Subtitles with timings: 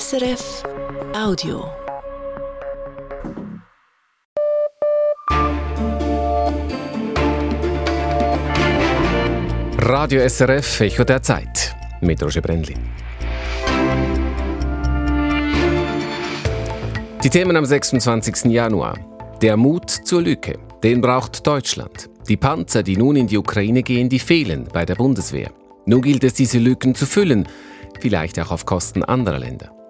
[0.00, 0.62] SRF
[1.14, 1.70] Audio.
[9.76, 12.78] Radio SRF Echo der Zeit mit Roger Brendlin.
[17.22, 18.46] Die Themen am 26.
[18.46, 18.98] Januar.
[19.42, 22.08] Der Mut zur Lücke, den braucht Deutschland.
[22.30, 25.50] Die Panzer, die nun in die Ukraine gehen, die fehlen bei der Bundeswehr.
[25.84, 27.46] Nun gilt es, diese Lücken zu füllen,
[28.00, 29.81] vielleicht auch auf Kosten anderer Länder.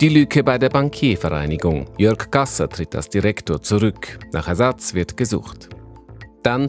[0.00, 1.86] Die Lücke bei der Bankiervereinigung.
[1.98, 4.20] Jörg Gasser tritt als Direktor zurück.
[4.32, 5.70] Nach Ersatz wird gesucht.
[6.44, 6.68] Dann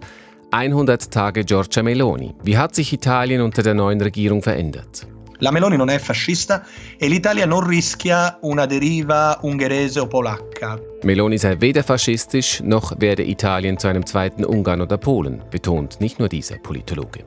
[0.49, 2.33] 100 Tage Giorgia Meloni.
[2.41, 5.05] Wie hat sich Italien unter der neuen Regierung verändert?
[5.41, 6.65] La Meloni non è fascista
[6.97, 10.79] e l'Italia non rischia una deriva ungherese o polacca.
[11.03, 16.17] Meloni sei weder faschistisch noch werde Italien zu einem zweiten Ungarn oder Polen, betont nicht
[16.17, 17.25] nur dieser Politologe.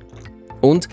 [0.61, 0.89] Und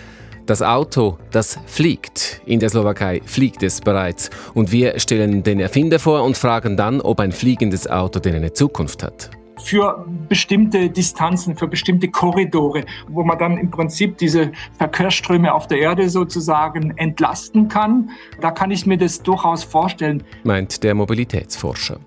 [0.49, 2.41] das Auto, das fliegt.
[2.45, 4.30] In der Slowakei fliegt es bereits.
[4.53, 8.53] Und wir stellen den Erfinder vor und fragen dann, ob ein fliegendes Auto denn eine
[8.53, 9.30] Zukunft hat
[9.61, 15.80] für bestimmte Distanzen, für bestimmte Korridore, wo man dann im Prinzip diese Verkehrsströme auf der
[15.80, 18.09] Erde sozusagen entlasten kann.
[18.39, 20.23] Da kann ich mir das durchaus vorstellen.
[20.44, 22.00] Meint der Mobilitätsforscher.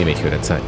[0.00, 0.62] Im Echo der Zeit.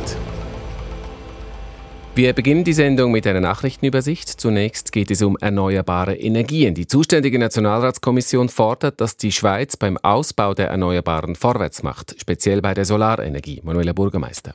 [2.17, 4.29] Wir beginnen die Sendung mit einer Nachrichtenübersicht.
[4.29, 6.73] Zunächst geht es um erneuerbare Energien.
[6.73, 12.73] Die zuständige Nationalratskommission fordert, dass die Schweiz beim Ausbau der Erneuerbaren vorwärts macht, speziell bei
[12.73, 13.62] der Solarenergie.
[13.65, 14.55] Manuela Bürgermeister.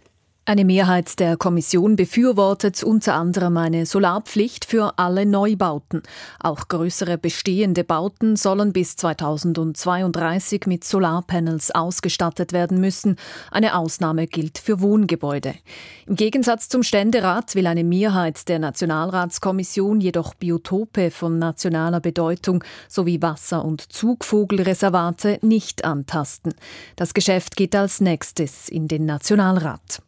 [0.49, 6.01] Eine Mehrheit der Kommission befürwortet unter anderem eine Solarpflicht für alle Neubauten.
[6.39, 13.17] Auch größere bestehende Bauten sollen bis 2032 mit Solarpanels ausgestattet werden müssen.
[13.51, 15.53] Eine Ausnahme gilt für Wohngebäude.
[16.07, 23.21] Im Gegensatz zum Ständerat will eine Mehrheit der Nationalratskommission jedoch Biotope von nationaler Bedeutung sowie
[23.21, 26.55] Wasser- und Zugvogelreservate nicht antasten.
[26.95, 30.01] Das Geschäft geht als nächstes in den Nationalrat.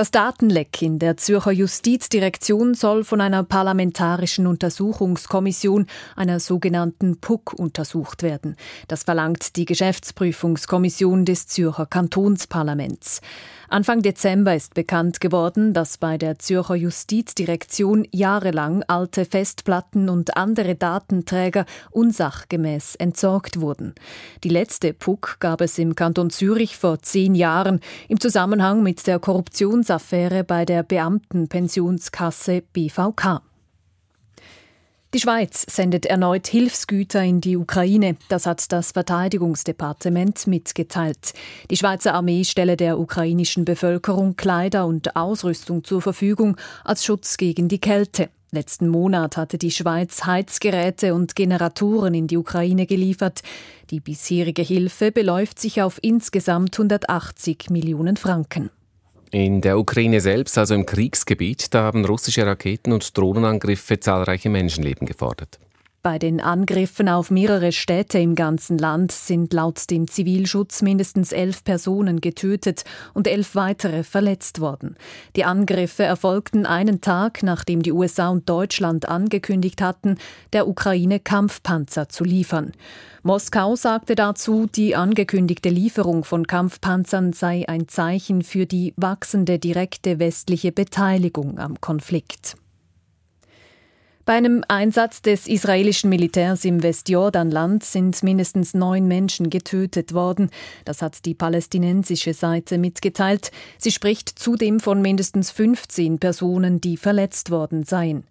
[0.00, 8.22] Das Datenleck in der Zürcher Justizdirektion soll von einer parlamentarischen Untersuchungskommission, einer sogenannten PUC, untersucht
[8.22, 8.56] werden.
[8.88, 13.20] Das verlangt die Geschäftsprüfungskommission des Zürcher Kantonsparlaments.
[13.72, 20.74] Anfang Dezember ist bekannt geworden, dass bei der Zürcher Justizdirektion jahrelang alte Festplatten und andere
[20.74, 23.94] Datenträger unsachgemäß entsorgt wurden.
[24.42, 29.20] Die letzte PUC gab es im Kanton Zürich vor zehn Jahren im Zusammenhang mit der
[29.20, 33.40] Korruptionsaffäre bei der Beamtenpensionskasse BVK.
[35.12, 38.16] Die Schweiz sendet erneut Hilfsgüter in die Ukraine.
[38.28, 41.32] Das hat das Verteidigungsdepartement mitgeteilt.
[41.68, 47.66] Die Schweizer Armee stelle der ukrainischen Bevölkerung Kleider und Ausrüstung zur Verfügung als Schutz gegen
[47.66, 48.28] die Kälte.
[48.52, 53.42] Letzten Monat hatte die Schweiz Heizgeräte und Generatoren in die Ukraine geliefert.
[53.90, 58.70] Die bisherige Hilfe beläuft sich auf insgesamt 180 Millionen Franken.
[59.32, 65.06] In der Ukraine selbst, also im Kriegsgebiet, da haben russische Raketen- und Drohnenangriffe zahlreiche Menschenleben
[65.06, 65.60] gefordert.
[66.02, 71.62] Bei den Angriffen auf mehrere Städte im ganzen Land sind laut dem Zivilschutz mindestens elf
[71.62, 74.96] Personen getötet und elf weitere verletzt worden.
[75.36, 80.16] Die Angriffe erfolgten einen Tag, nachdem die USA und Deutschland angekündigt hatten,
[80.54, 82.72] der Ukraine Kampfpanzer zu liefern.
[83.22, 90.18] Moskau sagte dazu, die angekündigte Lieferung von Kampfpanzern sei ein Zeichen für die wachsende direkte
[90.18, 92.56] westliche Beteiligung am Konflikt.
[94.30, 100.50] Bei einem Einsatz des israelischen Militärs im Westjordanland sind mindestens neun Menschen getötet worden.
[100.84, 103.50] Das hat die palästinensische Seite mitgeteilt.
[103.76, 108.22] Sie spricht zudem von mindestens 15 Personen, die verletzt worden seien.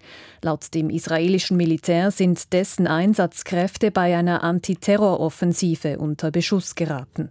[0.42, 7.30] Laut dem israelischen Militär sind dessen Einsatzkräfte bei einer Antiterroroffensive unter Beschuss geraten.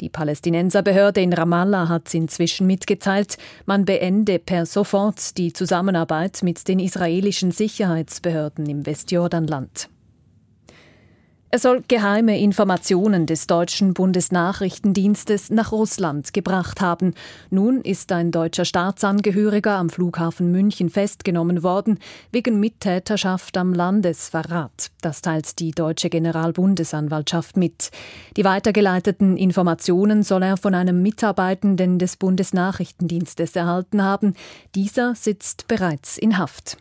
[0.00, 6.78] Die Palästinenserbehörde in Ramallah hat inzwischen mitgeteilt, man beende per sofort die Zusammenarbeit mit den
[6.78, 9.88] israelischen Sicherheitsbehörden im Westjordanland.
[11.48, 17.14] Er soll geheime Informationen des deutschen Bundesnachrichtendienstes nach Russland gebracht haben.
[17.50, 22.00] Nun ist ein deutscher Staatsangehöriger am Flughafen München festgenommen worden,
[22.32, 24.90] wegen Mittäterschaft am Landesverrat.
[25.00, 27.92] Das teilt die deutsche Generalbundesanwaltschaft mit.
[28.36, 34.34] Die weitergeleiteten Informationen soll er von einem Mitarbeitenden des Bundesnachrichtendienstes erhalten haben.
[34.74, 36.76] Dieser sitzt bereits in Haft.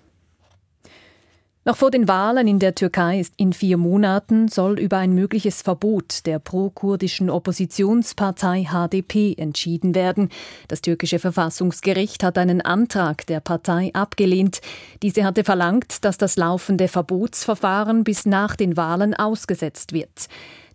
[1.67, 5.63] Noch vor den Wahlen in der Türkei ist in vier Monaten soll über ein mögliches
[5.63, 10.29] Verbot der pro-kurdischen Oppositionspartei HDP entschieden werden.
[10.67, 14.61] Das türkische Verfassungsgericht hat einen Antrag der Partei abgelehnt.
[15.01, 20.27] Diese hatte verlangt, dass das laufende Verbotsverfahren bis nach den Wahlen ausgesetzt wird.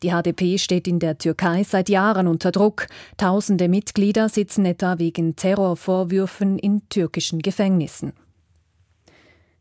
[0.02, 2.88] Die HDP steht in der Türkei seit Jahren unter Druck.
[3.16, 8.12] Tausende Mitglieder sitzen etwa wegen Terrorvorwürfen in türkischen Gefängnissen.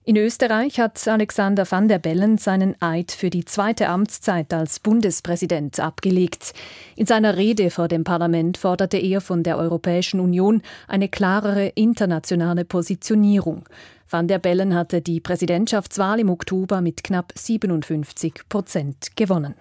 [0.09, 5.79] In Österreich hat Alexander van der Bellen seinen Eid für die zweite Amtszeit als Bundespräsident
[5.79, 6.55] abgelegt.
[6.95, 12.65] In seiner Rede vor dem Parlament forderte er von der Europäischen Union eine klarere internationale
[12.65, 13.65] Positionierung.
[14.09, 19.53] Van der Bellen hatte die Präsidentschaftswahl im Oktober mit knapp 57 Prozent gewonnen.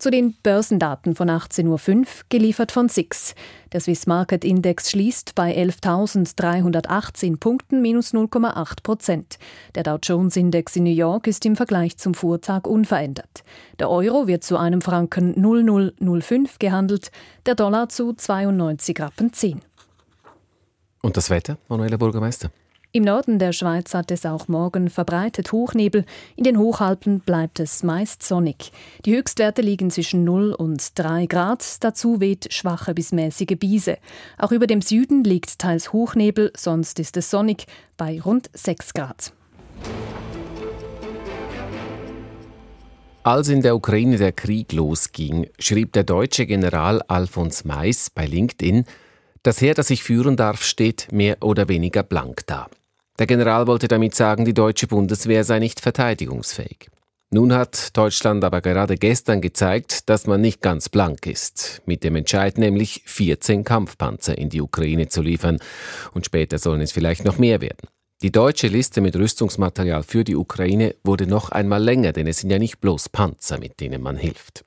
[0.00, 3.34] Zu den Börsendaten von 18.05 Uhr, geliefert von SIX.
[3.70, 9.38] Der Swiss Market Index schließt bei 11.318 Punkten minus 0,8 Prozent.
[9.74, 13.44] Der Dow Jones Index in New York ist im Vergleich zum Vortag unverändert.
[13.78, 17.10] Der Euro wird zu einem Franken 0005 gehandelt,
[17.44, 19.60] der Dollar zu 92 Rappen 10.
[21.02, 22.50] Und das Wetter, Manuela Bürgermeister?
[22.92, 26.04] Im Norden der Schweiz hat es auch morgen verbreitet Hochnebel.
[26.34, 28.72] In den Hochalpen bleibt es meist sonnig.
[29.04, 31.84] Die Höchstwerte liegen zwischen 0 und 3 Grad.
[31.84, 33.98] Dazu weht schwache bis mäßige Biese.
[34.38, 37.66] Auch über dem Süden liegt teils Hochnebel, sonst ist es sonnig
[37.96, 39.32] bei rund 6 Grad.
[43.22, 48.84] Als in der Ukraine der Krieg losging, schrieb der deutsche General Alfons Mais bei LinkedIn,
[49.44, 52.68] das Heer, das ich führen darf, steht mehr oder weniger blank da.
[53.20, 56.88] Der General wollte damit sagen, die deutsche Bundeswehr sei nicht verteidigungsfähig.
[57.30, 62.16] Nun hat Deutschland aber gerade gestern gezeigt, dass man nicht ganz blank ist, mit dem
[62.16, 65.58] Entscheid nämlich 14 Kampfpanzer in die Ukraine zu liefern,
[66.14, 67.88] und später sollen es vielleicht noch mehr werden.
[68.22, 72.48] Die deutsche Liste mit Rüstungsmaterial für die Ukraine wurde noch einmal länger, denn es sind
[72.48, 74.64] ja nicht bloß Panzer, mit denen man hilft.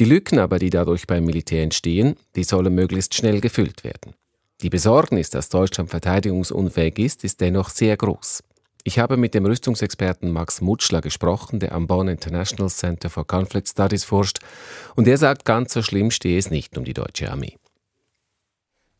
[0.00, 4.14] Die Lücken aber, die dadurch beim Militär entstehen, die sollen möglichst schnell gefüllt werden.
[4.62, 8.44] Die Besorgnis, dass Deutschland verteidigungsunfähig ist, ist dennoch sehr groß.
[8.84, 13.68] Ich habe mit dem Rüstungsexperten Max Mutschler gesprochen, der am Bonn International Center for Conflict
[13.68, 14.38] Studies forscht,
[14.94, 17.56] und er sagt, ganz so schlimm stehe es nicht um die deutsche Armee.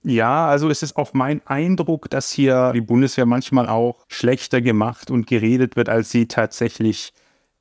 [0.02, 5.12] Ja, also es ist auch mein Eindruck, dass hier die Bundeswehr manchmal auch schlechter gemacht
[5.12, 7.12] und geredet wird, als sie tatsächlich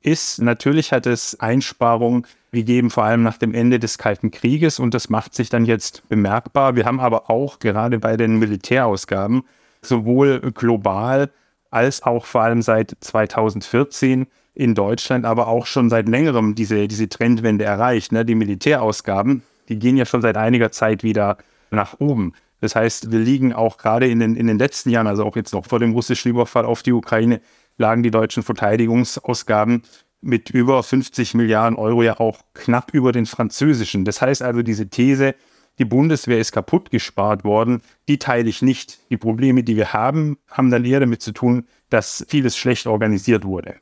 [0.04, 0.40] ist.
[0.40, 5.08] Natürlich hat es Einsparungen gegeben, vor allem nach dem Ende des Kalten Krieges und das
[5.08, 6.76] macht sich dann jetzt bemerkbar.
[6.76, 9.44] Wir haben aber auch gerade bei den Militärausgaben
[9.80, 11.30] sowohl global
[11.70, 17.08] als auch vor allem seit 2014 in Deutschland, aber auch schon seit längerem diese, diese
[17.08, 18.12] Trendwende erreicht.
[18.12, 18.24] Ne?
[18.24, 21.38] Die Militärausgaben, die gehen ja schon seit einiger Zeit wieder
[21.70, 22.34] nach oben.
[22.60, 25.52] Das heißt, wir liegen auch gerade in den, in den letzten Jahren, also auch jetzt
[25.52, 27.40] noch vor dem russischen Überfall auf die Ukraine,
[27.78, 29.82] lagen die deutschen Verteidigungsausgaben
[30.20, 34.04] mit über 50 Milliarden Euro ja auch knapp über den französischen.
[34.04, 35.34] Das heißt also, diese These,
[35.78, 39.00] die Bundeswehr ist kaputt gespart worden, die teile ich nicht.
[39.10, 43.44] Die Probleme, die wir haben, haben dann eher damit zu tun, dass vieles schlecht organisiert
[43.44, 43.76] wurde.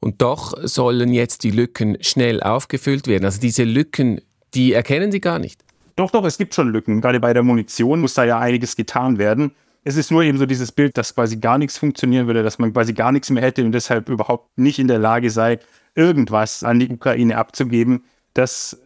[0.00, 3.24] Und doch sollen jetzt die Lücken schnell aufgefüllt werden.
[3.24, 4.20] Also diese Lücken,
[4.52, 5.64] die erkennen Sie gar nicht.
[5.96, 7.00] Doch, doch, es gibt schon Lücken.
[7.00, 9.52] Gerade bei der Munition muss da ja einiges getan werden.
[9.86, 12.72] Es ist nur eben so dieses Bild, dass quasi gar nichts funktionieren würde, dass man
[12.72, 15.58] quasi gar nichts mehr hätte und deshalb überhaupt nicht in der Lage sei,
[15.94, 18.02] irgendwas an die Ukraine abzugeben.
[18.32, 18.80] Das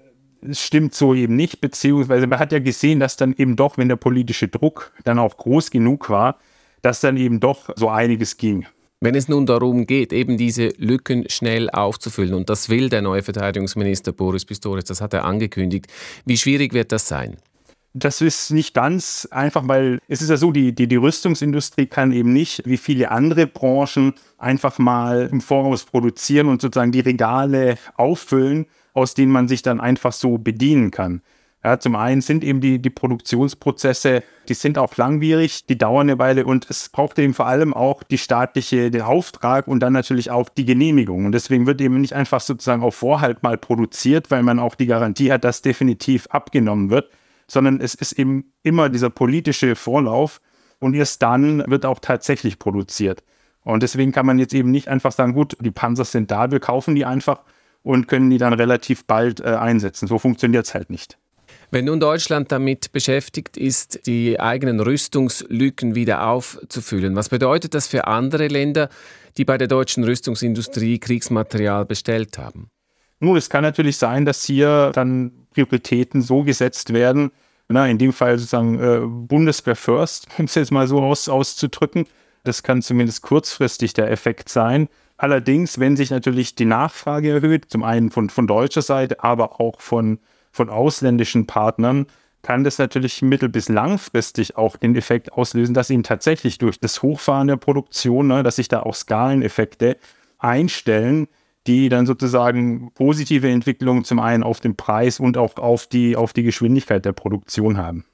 [0.53, 3.97] stimmt so eben nicht, beziehungsweise man hat ja gesehen, dass dann eben doch, wenn der
[3.97, 6.39] politische Druck dann auch groß genug war,
[6.83, 8.67] dass dann eben doch so einiges ging.
[9.01, 13.23] Wenn es nun darum geht, eben diese Lücken schnell aufzufüllen, und das will der neue
[13.23, 15.87] Verteidigungsminister Boris Pistorius, das hat er angekündigt,
[16.25, 17.37] wie schwierig wird das sein?
[17.95, 22.13] Das ist nicht ganz einfach, weil es ist ja so, die, die, die Rüstungsindustrie kann
[22.13, 27.77] eben nicht, wie viele andere Branchen, einfach mal im Voraus produzieren und sozusagen die Regale
[27.97, 31.23] auffüllen, aus denen man sich dann einfach so bedienen kann.
[31.65, 36.19] Ja, zum einen sind eben die, die Produktionsprozesse, die sind auch langwierig, die dauern eine
[36.19, 40.31] Weile und es braucht eben vor allem auch die staatliche, den Auftrag und dann natürlich
[40.31, 41.27] auch die Genehmigung.
[41.27, 44.87] Und deswegen wird eben nicht einfach sozusagen auf Vorhalt mal produziert, weil man auch die
[44.87, 47.11] Garantie hat, dass definitiv abgenommen wird,
[47.51, 50.41] sondern es ist eben immer dieser politische Vorlauf
[50.79, 53.25] und erst dann wird auch tatsächlich produziert.
[53.65, 56.61] Und deswegen kann man jetzt eben nicht einfach sagen, gut, die Panzer sind da, wir
[56.61, 57.41] kaufen die einfach
[57.83, 60.07] und können die dann relativ bald äh, einsetzen.
[60.07, 61.19] So funktioniert es halt nicht.
[61.71, 68.07] Wenn nun Deutschland damit beschäftigt ist, die eigenen Rüstungslücken wieder aufzufüllen, was bedeutet das für
[68.07, 68.89] andere Länder,
[69.37, 72.71] die bei der deutschen Rüstungsindustrie Kriegsmaterial bestellt haben?
[73.21, 77.33] Nun, es kann natürlich sein, dass hier dann Prioritäten so gesetzt werden,
[77.69, 82.07] na, in dem Fall sozusagen äh, Bundeswehr First, um es jetzt mal so aus, auszudrücken,
[82.45, 84.89] Das kann zumindest kurzfristig der Effekt sein.
[85.19, 89.81] Allerdings, wenn sich natürlich die Nachfrage erhöht, zum einen von, von deutscher Seite, aber auch
[89.81, 90.19] von,
[90.53, 92.07] von ausländischen Partnern,
[92.43, 97.03] kann das natürlich mittel- bis langfristig auch den Effekt auslösen, dass ihnen tatsächlich durch das
[97.03, 99.97] Hochfahren der Produktion, ne, dass sich da auch Skaleneffekte
[100.39, 101.27] einstellen,
[101.69, 106.33] die dann sozusagen positive Entwicklungen zum einen auf den Preis und auch auf die, auf
[106.33, 108.05] die Geschwindigkeit der Produktion haben.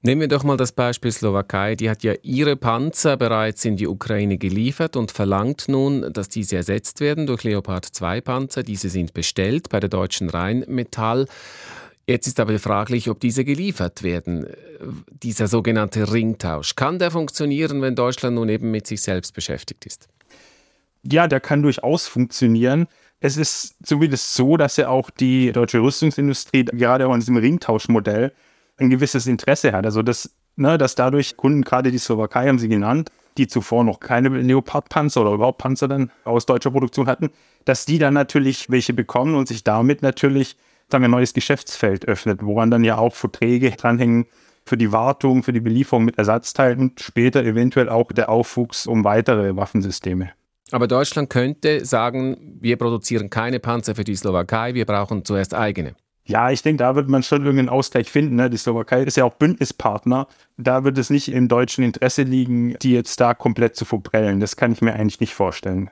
[0.00, 1.74] Nehmen wir doch mal das Beispiel Slowakei.
[1.76, 6.56] Die hat ja ihre Panzer bereits in die Ukraine geliefert und verlangt nun, dass diese
[6.56, 8.62] ersetzt werden durch Leopard 2 Panzer.
[8.62, 11.26] Diese sind bestellt bei der deutschen Rheinmetall.
[12.08, 14.46] Jetzt ist aber fraglich, ob diese geliefert werden.
[15.22, 16.74] Dieser sogenannte Ringtausch.
[16.74, 20.08] Kann der funktionieren, wenn Deutschland nun eben mit sich selbst beschäftigt ist?
[21.04, 22.86] Ja, der kann durchaus funktionieren.
[23.24, 28.32] Es ist zumindest so, dass ja auch die deutsche Rüstungsindustrie gerade auch an diesem Ringtauschmodell
[28.78, 29.84] ein gewisses Interesse hat.
[29.84, 34.00] Also dass, ne, dass dadurch Kunden, gerade die Slowakei haben sie genannt, die zuvor noch
[34.00, 37.30] keine Leopard-Panzer oder überhaupt Panzer dann aus deutscher Produktion hatten,
[37.64, 40.56] dass die dann natürlich welche bekommen und sich damit natürlich
[40.88, 44.26] dann ein neues Geschäftsfeld öffnet, woran dann ja auch Verträge dranhängen
[44.66, 49.54] für die Wartung, für die Belieferung mit Ersatzteilen später eventuell auch der Aufwuchs um weitere
[49.54, 50.32] Waffensysteme.
[50.72, 55.94] Aber Deutschland könnte sagen, wir produzieren keine Panzer für die Slowakei, wir brauchen zuerst eigene.
[56.24, 58.36] Ja, ich denke, da wird man schon irgendeinen Ausgleich finden.
[58.36, 58.48] Ne?
[58.48, 60.28] Die Slowakei ist ja auch Bündnispartner.
[60.56, 64.38] Da wird es nicht im deutschen Interesse liegen, die jetzt da komplett zu verprellen.
[64.40, 65.90] Das kann ich mir eigentlich nicht vorstellen.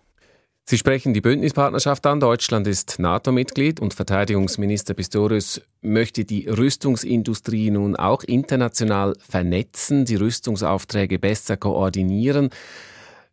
[0.66, 2.20] Sie sprechen die Bündnispartnerschaft an.
[2.20, 11.18] Deutschland ist NATO-Mitglied und Verteidigungsminister Pistorius möchte die Rüstungsindustrie nun auch international vernetzen, die Rüstungsaufträge
[11.18, 12.50] besser koordinieren.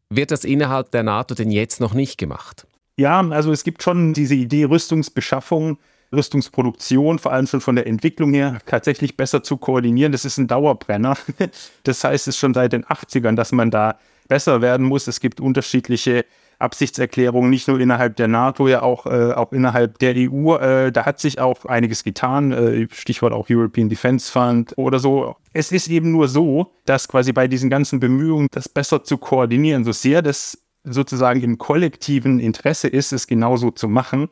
[0.09, 2.67] Wird das innerhalb der NATO denn jetzt noch nicht gemacht?
[2.97, 5.77] Ja, also es gibt schon diese Idee Rüstungsbeschaffung
[6.13, 10.11] Rüstungsproduktion, vor allem schon von der Entwicklung her, tatsächlich besser zu koordinieren.
[10.11, 11.17] Das ist ein Dauerbrenner.
[11.83, 13.97] Das heißt, es ist schon seit den 80ern, dass man da
[14.27, 15.07] besser werden muss.
[15.07, 16.25] Es gibt unterschiedliche
[16.59, 20.55] Absichtserklärungen, nicht nur innerhalb der NATO, ja auch, äh, auch innerhalb der EU.
[20.55, 25.35] Äh, da hat sich auch einiges getan, äh, Stichwort auch European Defense Fund oder so.
[25.53, 29.83] Es ist eben nur so, dass quasi bei diesen ganzen Bemühungen, das besser zu koordinieren,
[29.83, 34.29] so sehr das sozusagen im kollektiven Interesse ist, es genauso zu machen,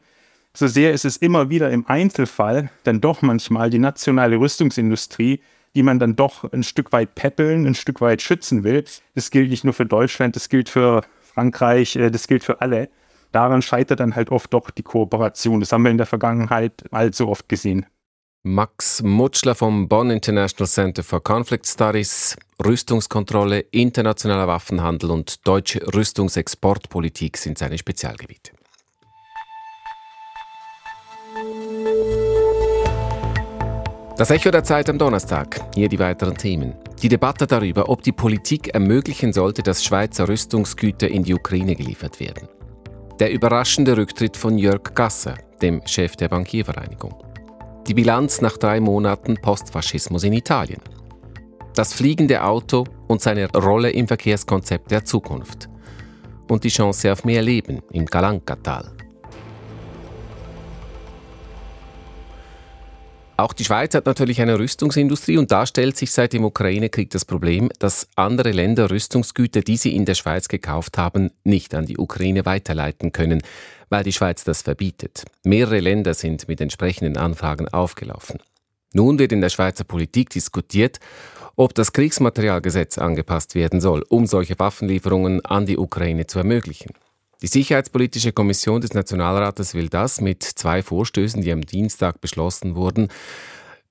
[0.57, 5.41] so sehr ist es immer wieder im Einzelfall dann doch manchmal die nationale Rüstungsindustrie,
[5.75, 8.85] die man dann doch ein Stück weit peppeln, ein Stück weit schützen will.
[9.13, 11.01] Das gilt nicht nur für Deutschland, das gilt für
[11.35, 12.89] Frankreich, äh, das gilt für alle.
[13.31, 15.59] Daran scheitert dann halt oft doch die Kooperation.
[15.59, 17.85] Das haben wir in der Vergangenheit allzu oft gesehen.
[18.43, 22.37] Max Mutschler vom Bonn International Center for Conflict Studies.
[22.63, 28.51] Rüstungskontrolle, internationaler Waffenhandel und deutsche Rüstungsexportpolitik sind seine Spezialgebiete.
[34.17, 35.59] Das Echo der Zeit am Donnerstag.
[35.75, 36.73] Hier die weiteren Themen.
[37.01, 42.21] Die Debatte darüber, ob die Politik ermöglichen sollte, dass Schweizer Rüstungsgüter in die Ukraine geliefert
[42.21, 42.47] werden.
[43.19, 47.13] Der überraschende Rücktritt von Jörg Gasser, dem Chef der Bankiervereinigung.
[47.87, 50.79] Die Bilanz nach drei Monaten Postfaschismus in Italien.
[51.73, 55.67] Das fliegende Auto und seine Rolle im Verkehrskonzept der Zukunft.
[56.49, 58.94] Und die Chance auf mehr Leben im Galankatal.
[63.37, 67.25] Auch die Schweiz hat natürlich eine Rüstungsindustrie und da stellt sich seit dem Ukraine-Krieg das
[67.25, 71.97] Problem, dass andere Länder Rüstungsgüter, die sie in der Schweiz gekauft haben, nicht an die
[71.97, 73.41] Ukraine weiterleiten können,
[73.89, 75.25] weil die Schweiz das verbietet.
[75.43, 78.39] Mehrere Länder sind mit entsprechenden Anfragen aufgelaufen.
[78.93, 81.01] Nun wird in der Schweizer Politik diskutiert,
[81.57, 86.91] ob das Kriegsmaterialgesetz angepasst werden soll, um solche Waffenlieferungen an die Ukraine zu ermöglichen.
[87.45, 93.09] Die Sicherheitspolitische Kommission des Nationalrates will das mit zwei Vorstößen, die am Dienstag beschlossen wurden,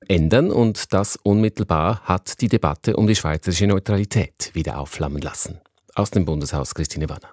[0.09, 5.61] ändern und das unmittelbar hat die Debatte um die schweizerische Neutralität wieder aufflammen lassen.
[5.95, 7.31] Aus dem Bundeshaus Christine Wanner.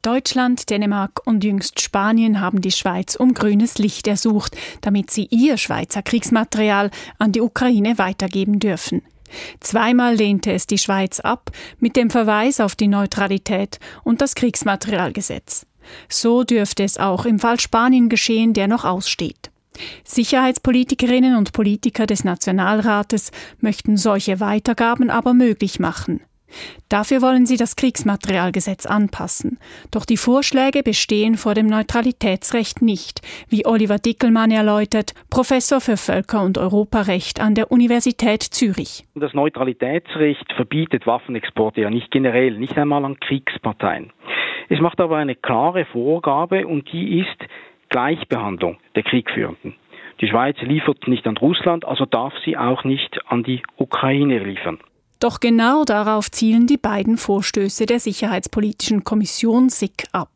[0.00, 5.56] Deutschland, Dänemark und jüngst Spanien haben die Schweiz um grünes Licht ersucht, damit sie ihr
[5.56, 9.02] Schweizer Kriegsmaterial an die Ukraine weitergeben dürfen.
[9.60, 15.66] Zweimal lehnte es die Schweiz ab, mit dem Verweis auf die Neutralität und das Kriegsmaterialgesetz.
[16.08, 19.50] So dürfte es auch im Fall Spanien geschehen, der noch aussteht.
[20.04, 23.30] Sicherheitspolitikerinnen und Politiker des Nationalrates
[23.60, 26.20] möchten solche Weitergaben aber möglich machen.
[26.88, 29.58] Dafür wollen sie das Kriegsmaterialgesetz anpassen.
[29.90, 36.42] Doch die Vorschläge bestehen vor dem Neutralitätsrecht nicht, wie Oliver Dickelmann erläutert, Professor für Völker-
[36.42, 39.04] und Europarecht an der Universität Zürich.
[39.14, 44.12] Das Neutralitätsrecht verbietet Waffenexporte ja nicht generell, nicht einmal an Kriegsparteien.
[44.68, 47.36] Es macht aber eine klare Vorgabe und die ist
[47.88, 49.74] Gleichbehandlung der Kriegführenden.
[50.20, 54.78] Die Schweiz liefert nicht an Russland, also darf sie auch nicht an die Ukraine liefern.
[55.20, 60.28] Doch genau darauf zielen die beiden Vorstöße der Sicherheitspolitischen Kommission SIK ab.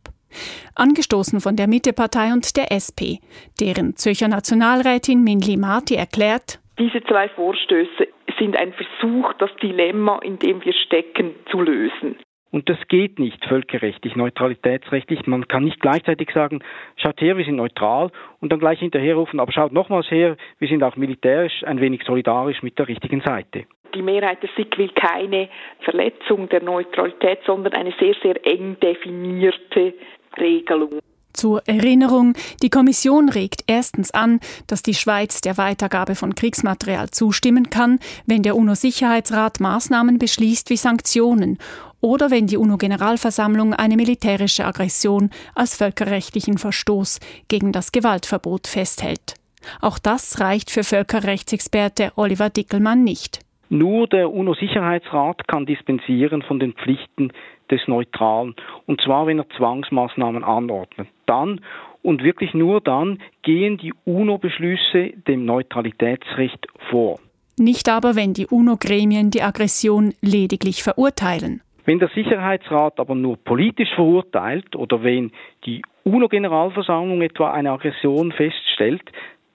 [0.74, 3.20] Angestoßen von der Mittepartei und der SP,
[3.60, 8.08] deren Zürcher Nationalrätin Minli Marti erklärt, diese zwei Vorstöße
[8.38, 12.16] sind ein Versuch, das Dilemma, in dem wir stecken, zu lösen.
[12.50, 15.26] Und das geht nicht völkerrechtlich, neutralitätsrechtlich.
[15.26, 16.60] Man kann nicht gleichzeitig sagen,
[16.96, 18.10] schaut her, wir sind neutral
[18.40, 22.62] und dann gleich hinterherrufen, aber schaut nochmals her, wir sind auch militärisch ein wenig solidarisch
[22.62, 23.66] mit der richtigen Seite.
[23.94, 25.48] Die Mehrheit der SIG will keine
[25.80, 29.94] Verletzung der Neutralität, sondern eine sehr, sehr eng definierte
[30.38, 31.00] Regelung.
[31.32, 37.70] Zur Erinnerung, die Kommission regt erstens an, dass die Schweiz der Weitergabe von Kriegsmaterial zustimmen
[37.70, 41.58] kann, wenn der UNO-Sicherheitsrat Maßnahmen beschließt wie Sanktionen
[42.00, 49.34] oder wenn die UNO-Generalversammlung eine militärische Aggression als völkerrechtlichen Verstoß gegen das Gewaltverbot festhält.
[49.80, 53.40] Auch das reicht für Völkerrechtsexperte Oliver Dickelmann nicht.
[53.72, 57.32] Nur der UNO-Sicherheitsrat kann dispensieren von den Pflichten
[57.70, 61.06] des Neutralen, und zwar wenn er Zwangsmaßnahmen anordnet.
[61.26, 61.60] Dann
[62.02, 67.20] und wirklich nur dann gehen die UNO-Beschlüsse dem Neutralitätsrecht vor.
[67.58, 71.62] Nicht aber, wenn die UNO-Gremien die Aggression lediglich verurteilen.
[71.84, 75.30] Wenn der Sicherheitsrat aber nur politisch verurteilt oder wenn
[75.64, 79.02] die UNO-Generalversammlung etwa eine Aggression feststellt,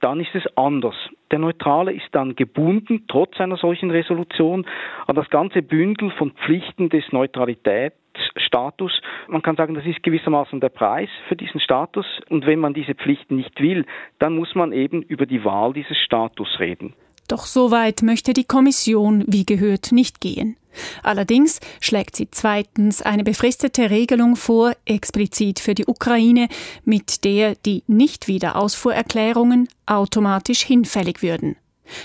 [0.05, 0.93] dann ist es anders.
[1.31, 4.63] Der Neutrale ist dann gebunden, trotz einer solchen Resolution,
[5.07, 9.01] an das ganze Bündel von Pflichten des Neutralitätsstatus.
[9.27, 12.05] Man kann sagen, das ist gewissermaßen der Preis für diesen Status.
[12.29, 13.87] Und wenn man diese Pflichten nicht will,
[14.19, 16.93] dann muss man eben über die Wahl dieses Status reden.
[17.27, 20.55] Doch so weit möchte die Kommission, wie gehört, nicht gehen.
[21.03, 26.47] Allerdings schlägt sie zweitens eine befristete Regelung vor, explizit für die Ukraine,
[26.83, 31.55] mit der die Nichtwiederausfuhrerklärungen automatisch hinfällig würden.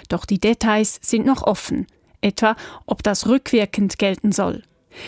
[0.08, 1.86] Doch die Details sind noch offen,
[2.20, 4.62] etwa ob das rückwirkend gelten soll.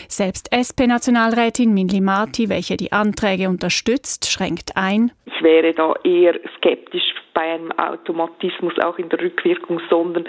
[0.07, 5.11] Selbst SP-Nationalrätin Minli Marti, welche die Anträge unterstützt, schränkt ein.
[5.25, 10.25] Ich wäre da eher skeptisch bei einem Automatismus auch in der Rückwirkung, sondern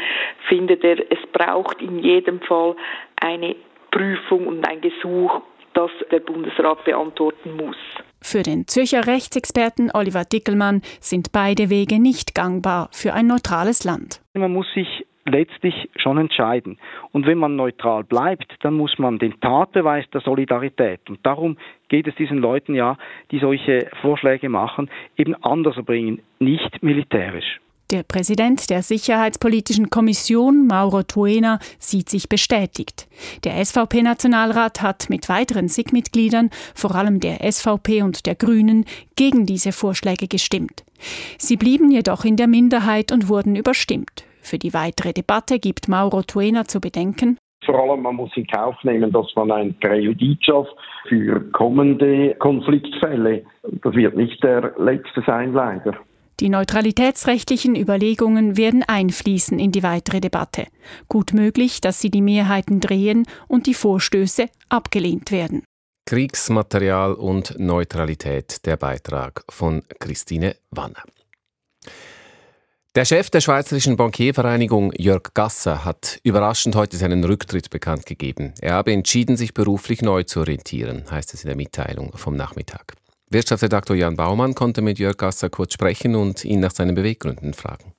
[0.48, 2.76] findet er, es braucht in jedem Fall
[3.16, 3.56] eine
[3.90, 5.42] Prüfung und ein Gesuch,
[5.74, 7.76] das der Bundesrat beantworten muss.
[8.22, 14.22] Für den Zürcher Rechtsexperten Oliver Dickelmann sind beide Wege nicht gangbar für ein neutrales Land.
[14.34, 14.88] Man muss sich
[15.24, 16.78] letztlich schon entscheiden.
[17.12, 21.56] Und wenn man neutral bleibt, dann muss man den Tatbeweis der Solidarität, und darum
[21.88, 22.96] geht es diesen Leuten ja,
[23.30, 27.60] die solche Vorschläge machen, eben anders erbringen, nicht militärisch.
[27.90, 33.06] Der Präsident der Sicherheitspolitischen Kommission, Mauro Tuena, sieht sich bestätigt.
[33.44, 39.70] Der SVP-Nationalrat hat mit weiteren SIG-Mitgliedern, vor allem der SVP und der Grünen, gegen diese
[39.70, 40.82] Vorschläge gestimmt.
[41.38, 44.24] Sie blieben jedoch in der Minderheit und wurden überstimmt.
[44.44, 48.76] Für die weitere Debatte gibt Mauro Tuena zu bedenken, vor allem, man muss in Kauf
[48.82, 50.74] nehmen, dass man ein Präjudiz schafft
[51.08, 53.44] für kommende Konfliktfälle.
[53.82, 55.94] Das wird nicht der letzte sein, leider.
[56.40, 60.66] Die neutralitätsrechtlichen Überlegungen werden einfließen in die weitere Debatte.
[61.08, 65.62] Gut möglich, dass sie die Mehrheiten drehen und die Vorstöße abgelehnt werden.
[66.06, 71.04] Kriegsmaterial und Neutralität, der Beitrag von Christine Wanner.
[72.96, 78.54] Der Chef der Schweizerischen Bankiervereinigung, Jörg Gasser, hat überraschend heute seinen Rücktritt bekannt gegeben.
[78.60, 82.94] Er habe entschieden, sich beruflich neu zu orientieren, heißt es in der Mitteilung vom Nachmittag.
[83.30, 87.94] Wirtschaftsredaktor Jan Baumann konnte mit Jörg Gasser kurz sprechen und ihn nach seinen Beweggründen fragen.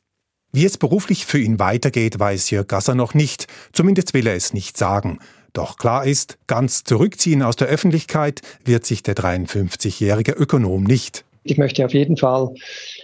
[0.54, 3.48] Wie es beruflich für ihn weitergeht, weiß Jörg Gasser noch nicht.
[3.74, 5.20] Zumindest will er es nicht sagen.
[5.52, 11.26] Doch klar ist, ganz zurückziehen aus der Öffentlichkeit wird sich der 53-jährige Ökonom nicht.
[11.48, 12.50] Ich möchte auf jeden Fall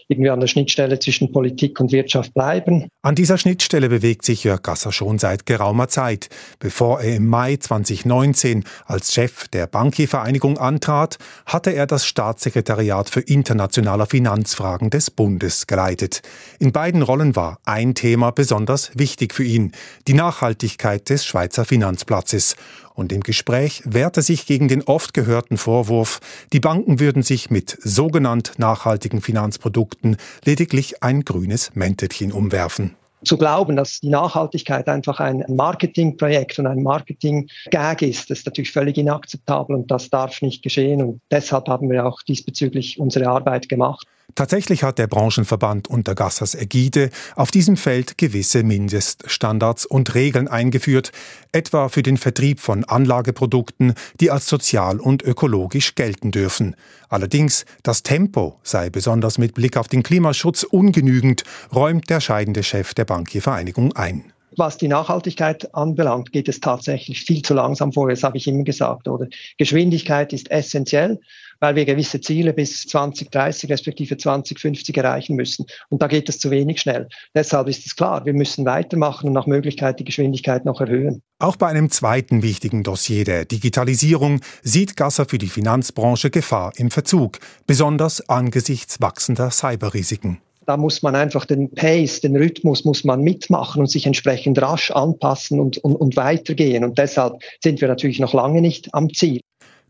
[0.08, 2.88] irgendwie an der Schnittstelle zwischen Politik und Wirtschaft bleiben.
[3.04, 6.30] An dieser Schnittstelle bewegt sich Jörg Gasser schon seit geraumer Zeit.
[6.58, 13.21] Bevor er im Mai 2019 als Chef der Bankiervereinigung antrat, hatte er das Staatssekretariat für
[13.21, 16.23] internationale Finanzfragen des Bundes geleitet.
[16.58, 19.71] In beiden Rollen war ein Thema besonders wichtig für ihn,
[20.08, 22.56] die Nachhaltigkeit des Schweizer Finanzplatzes
[22.93, 26.19] und im Gespräch wehrte sich gegen den oft gehörten Vorwurf,
[26.54, 33.75] die Banken würden sich mit sogenannt nachhaltigen Finanzprodukten lediglich ein grünes Mäntelchen umwerfen zu glauben,
[33.75, 39.91] dass die Nachhaltigkeit einfach ein Marketingprojekt und ein Marketing-Gag ist, ist natürlich völlig inakzeptabel und
[39.91, 41.01] das darf nicht geschehen.
[41.01, 44.08] Und deshalb haben wir auch diesbezüglich unsere Arbeit gemacht.
[44.36, 51.12] Tatsächlich hat der Branchenverband unter Gassers Ägide auf diesem Feld gewisse Mindeststandards und Regeln eingeführt,
[51.52, 56.76] etwa für den Vertrieb von Anlageprodukten, die als sozial und ökologisch gelten dürfen.
[57.10, 62.94] Allerdings, das Tempo sei besonders mit Blick auf den Klimaschutz ungenügend, räumt der scheidende Chef
[62.94, 64.32] der Bankiervereinigung ein.
[64.58, 68.10] Was die Nachhaltigkeit anbelangt, geht es tatsächlich viel zu langsam vor.
[68.10, 69.28] Das habe ich immer gesagt, oder?
[69.58, 71.22] Geschwindigkeit ist essentiell,
[71.62, 75.65] weil wir gewisse Ziele bis 2030 respektive 2050 erreichen müssen.
[75.89, 77.08] Und da geht es zu wenig schnell.
[77.34, 81.21] Deshalb ist es klar, wir müssen weitermachen und nach Möglichkeit die Geschwindigkeit noch erhöhen.
[81.39, 86.91] Auch bei einem zweiten wichtigen Dossier der Digitalisierung sieht Gasser für die Finanzbranche Gefahr im
[86.91, 90.39] Verzug, besonders angesichts wachsender Cyberrisiken.
[90.67, 94.91] Da muss man einfach den Pace, den Rhythmus muss man mitmachen und sich entsprechend rasch
[94.91, 96.84] anpassen und, und, und weitergehen.
[96.84, 99.41] Und deshalb sind wir natürlich noch lange nicht am Ziel.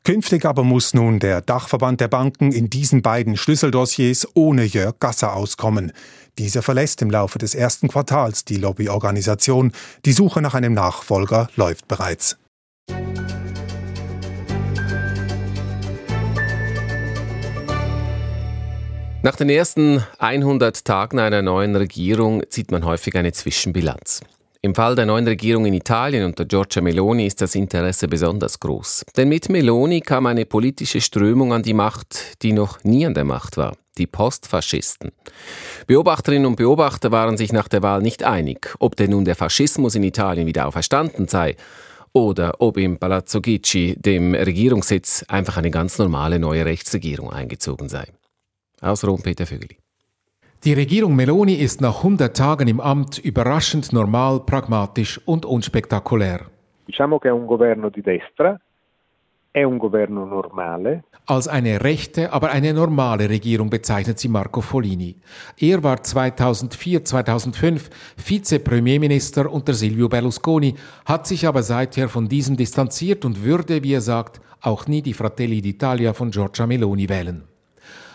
[0.04, 5.36] Künftig aber muss nun der Dachverband der Banken in diesen beiden Schlüsseldossiers ohne Jörg Gasser
[5.36, 5.92] auskommen.
[6.40, 9.74] Dieser verlässt im Laufe des ersten Quartals die Lobbyorganisation.
[10.06, 12.38] Die Suche nach einem Nachfolger läuft bereits.
[19.24, 24.22] Nach den ersten 100 Tagen einer neuen Regierung zieht man häufig eine Zwischenbilanz.
[24.64, 29.06] Im Fall der neuen Regierung in Italien unter Giorgia Meloni ist das Interesse besonders groß.
[29.18, 33.24] Denn mit Meloni kam eine politische Strömung an die Macht, die noch nie an der
[33.24, 33.76] Macht war.
[33.98, 35.14] Die Postfaschisten.
[35.88, 39.96] Beobachterinnen und Beobachter waren sich nach der Wahl nicht einig, ob denn nun der Faschismus
[39.96, 41.56] in Italien wieder auferstanden sei
[42.14, 48.06] oder ob im Palazzo Gicci, dem Regierungssitz, einfach eine ganz normale neue Rechtsregierung eingezogen sei.
[48.80, 49.81] Aus Rom Peter Vögeli.
[50.64, 56.52] Die Regierung Meloni ist nach 100 Tagen im Amt überraschend normal, pragmatisch und unspektakulär.
[56.86, 58.62] Diciamo che è un governo di destra,
[59.50, 61.06] è un governo normale.
[61.26, 65.16] Als eine rechte, aber eine normale Regierung bezeichnet sie Marco Follini.
[65.58, 73.44] Er war 2004-2005 Vize-Premierminister unter Silvio Berlusconi, hat sich aber seither von diesem distanziert und
[73.44, 77.46] würde, wie er sagt, auch nie die Fratelli d'Italia von Giorgia Meloni wählen.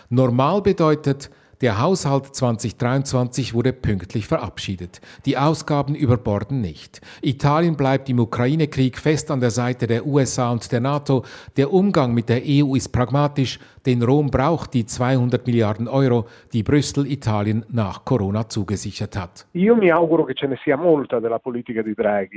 [0.09, 1.29] Normal bedeutet,
[1.61, 5.01] der Haushalt 2023 wurde pünktlich verabschiedet.
[5.25, 7.01] Die Ausgaben überborden nicht.
[7.21, 11.25] Italien bleibt im Ukraine-Krieg fest an der Seite der USA und der NATO.
[11.55, 16.61] Der Umgang mit der EU ist pragmatisch, denn Rom braucht die 200 Milliarden Euro, die
[16.61, 19.47] Brüssel Italien nach Corona zugesichert hat.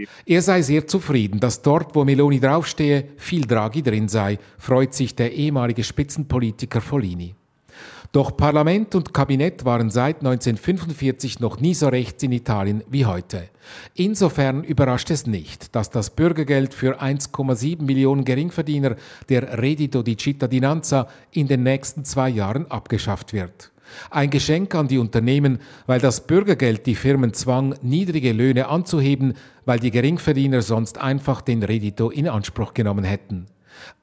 [0.00, 0.34] Ne.
[0.34, 5.14] Er sei sehr zufrieden, dass dort, wo Meloni draufstehe, viel Draghi drin sei, freut sich
[5.14, 7.34] der ehemalige Spitzenpolitiker Follini.
[8.12, 13.48] Doch Parlament und Kabinett waren seit 1945 noch nie so rechts in Italien wie heute.
[13.94, 18.96] Insofern überrascht es nicht, dass das Bürgergeld für 1,7 Millionen Geringverdiener,
[19.28, 23.70] der Reddito di Cittadinanza, in den nächsten zwei Jahren abgeschafft wird.
[24.10, 29.34] Ein Geschenk an die Unternehmen, weil das Bürgergeld die Firmen zwang, niedrige Löhne anzuheben,
[29.66, 33.46] weil die Geringverdiener sonst einfach den Reddito in Anspruch genommen hätten.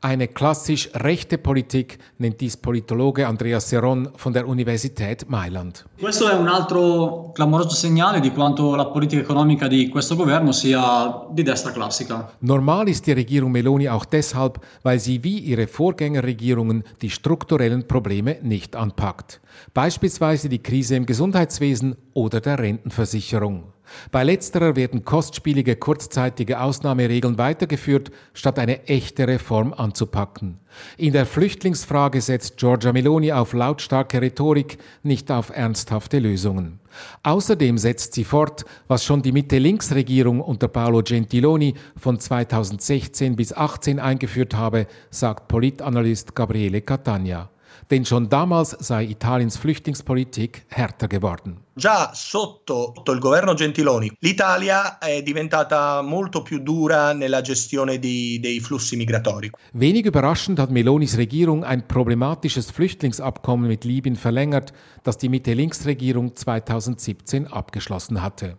[0.01, 5.85] Eine klassisch rechte Politik nennt dies Politologe Andreas Seron von der Universität Mailand.
[5.99, 11.27] Questo è un altro clamoroso segnale di quanto la politica economica di questo governo sia
[11.31, 12.31] di destra classica.
[12.39, 18.37] Normal ist die Regierung Meloni auch deshalb, weil sie wie ihre Vorgängerregierungen die strukturellen Probleme
[18.41, 19.41] nicht anpackt.
[19.73, 23.73] Beispielsweise die Krise im Gesundheitswesen oder der Rentenversicherung.
[24.11, 30.59] Bei letzterer werden kostspielige kurzzeitige Ausnahmeregeln weitergeführt, statt eine echte Reform anzupacken.
[30.97, 36.79] In der Flüchtlingsfrage setzt Giorgia Meloni auf lautstarke Rhetorik, nicht auf ernsthafte Lösungen.
[37.23, 43.99] Außerdem setzt sie fort, was schon die Mitte-Links-Regierung unter Paolo Gentiloni von 2016 bis 2018
[43.99, 47.49] eingeführt habe, sagt Politanalyst Gabriele Catania
[47.89, 51.63] denn schon damals sei Italiens Flüchtlingspolitik härter geworden.
[51.75, 58.59] Già sotto il governo Gentiloni l'Italia è diventata molto più dura nella gestione di, dei
[58.59, 59.51] flussi migratori.
[59.73, 64.73] Wenig überraschend hat Melonis Regierung ein problematisches Flüchtlingsabkommen mit Libyen verlängert,
[65.03, 68.57] das die Mitte-Links-Regierung 2017 abgeschlossen hatte.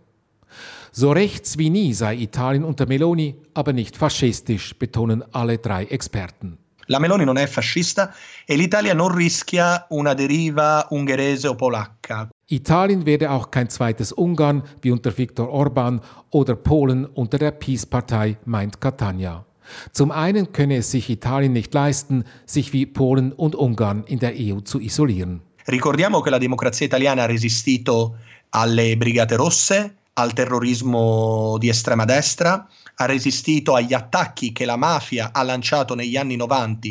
[0.93, 6.59] So rechts wie nie sei Italien unter Meloni, aber nicht faschistisch, betonen alle drei Experten.
[6.91, 8.15] La Meloni non è fascista
[8.47, 12.29] e l'Italia non rischia una deriva ungherese o polacca.
[12.47, 18.39] Italien werde auch kein zweites Ungarn wie unter Viktor Orban oder Polen unter der Peace-Partei,
[18.45, 19.45] meint Catania.
[19.93, 24.33] Zum einen könne es sich Italien nicht leisten, sich wie Polen und Ungarn in der
[24.35, 25.43] EU zu isolieren.
[25.67, 28.17] Ricordiamo che la democrazia italiana ha resistito
[28.51, 32.67] alle Brigate Rosse, al terrorismo di estrema destra,
[33.01, 36.89] ha resistito agli attacchi che la mafia ha lanciato negli anni 90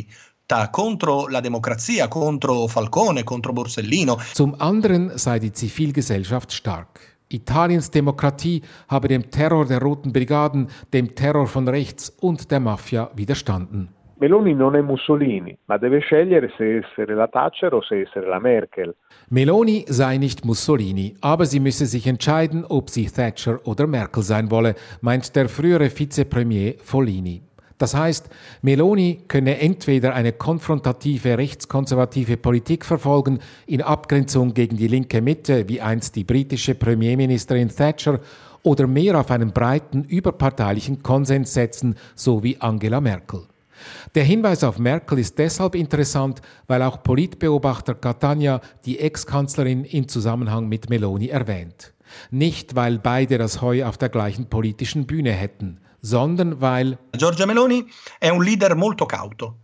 [0.72, 4.17] contro la Demokratie, contro Falcone, contro Borsellino.
[4.34, 7.17] Zum anderen sei die Zivilgesellschaft stark.
[7.30, 13.12] Italiens Demokratie habe dem Terror der Roten Brigaden, dem Terror von rechts und der Mafia
[13.13, 13.96] widerstanden.
[14.19, 18.39] Meloni non è Mussolini, ma deve scegliere se essere la Thatcher o se essere la
[18.39, 18.95] Merkel.
[19.30, 24.49] Meloni sei nicht Mussolini, aber sie müsse sich entscheiden, ob sie Thatcher oder Merkel sein
[24.49, 27.43] wolle, meint der frühere Vizepremier Follini.
[27.77, 28.27] Das heißt,
[28.63, 35.80] Meloni könne entweder eine konfrontative rechtskonservative Politik verfolgen, in Abgrenzung gegen die linke Mitte, wie
[35.80, 38.19] einst die britische Premierministerin Thatcher,
[38.63, 43.41] oder mehr auf einen breiten überparteilichen Konsens setzen, so wie Angela Merkel.
[44.15, 50.67] Der Hinweis auf Merkel ist deshalb interessant, weil auch Politbeobachter Catania die Ex-Kanzlerin in Zusammenhang
[50.67, 51.93] mit Meloni erwähnt.
[52.31, 57.85] Nicht, weil beide das Heu auf der gleichen politischen Bühne hätten, sondern weil Giorgia Meloni
[58.19, 59.55] è un leader molto cauto.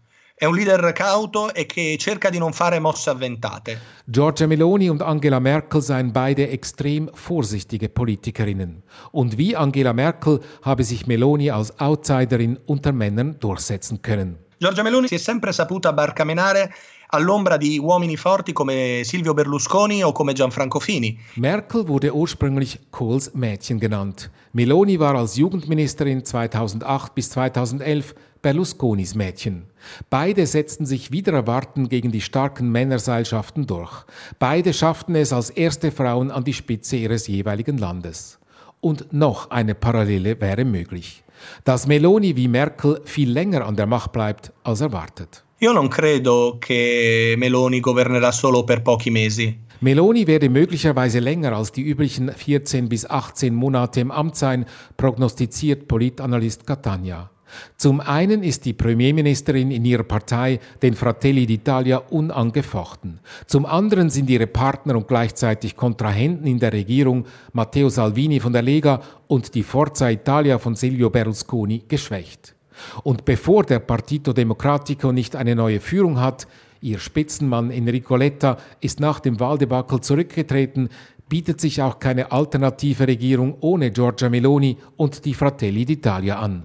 [0.44, 3.80] È un leader cauto e che cerca di non fare mosse avventate.
[4.04, 8.84] Giorgia Meloni und Angela Merkel seien beide extrem vorsichtige Politikerinnen.
[9.14, 14.38] Und wie Angela Merkel habe sich Meloni als Outsiderin unter Männern durchsetzen können.
[14.60, 16.74] Giorgia Meloni si è sempre saputa barcamenare
[17.14, 21.18] all'ombra di uomini forti come Silvio Berlusconi o come Gianfranco Fini.
[21.36, 24.32] Merkel wurde ursprünglich Kohls Mädchen genannt.
[24.52, 29.68] Meloni war als Jugendministerin 2008 bis 2011 Berlusconis Mädchen.
[30.10, 34.06] Beide setzten sich wieder erwarten gegen die starken Männerseilschaften durch.
[34.40, 38.40] Beide schafften es als erste Frauen an die Spitze ihres jeweiligen Landes.
[38.82, 41.24] Und noch eine Parallele wäre möglich.
[41.64, 45.44] Dass Meloni wie Merkel viel länger an der Macht bleibt als erwartet.
[45.60, 49.62] Io non credo che Meloni governerà solo per pochi mesi.
[49.80, 55.88] Meloni werde möglicherweise länger als die üblichen 14 bis 18 Monate im Amt sein, prognostiziert
[55.88, 57.30] Politanalyst Catania.
[57.78, 63.20] Zum einen ist die Premierministerin in ihrer Partei, den Fratelli d'Italia, unangefochten.
[63.46, 68.62] Zum anderen sind ihre Partner und gleichzeitig Kontrahenten in der Regierung, Matteo Salvini von der
[68.62, 72.56] Lega und die Forza Italia von Silvio Berlusconi, geschwächt.
[73.04, 76.48] Und bevor der Partito Democratico nicht eine neue Führung hat,
[76.82, 80.90] ihr Spitzenmann Enrico Letta ist nach dem Wahldebakel zurückgetreten,
[81.30, 86.64] bietet sich auch keine alternative Regierung ohne Giorgia Meloni und die Fratelli d'Italia an.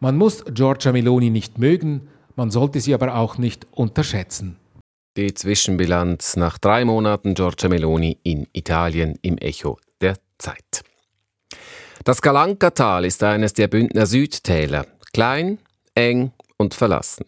[0.00, 4.56] Man muss Giorgia Meloni nicht mögen, man sollte sie aber auch nicht unterschätzen.
[5.16, 10.84] Die Zwischenbilanz nach drei Monaten Giorgia Meloni in Italien im Echo der Zeit.
[12.04, 14.86] Das Galanka-Tal ist eines der Bündner Südtäler.
[15.12, 15.58] Klein,
[15.94, 17.24] eng und verlassen.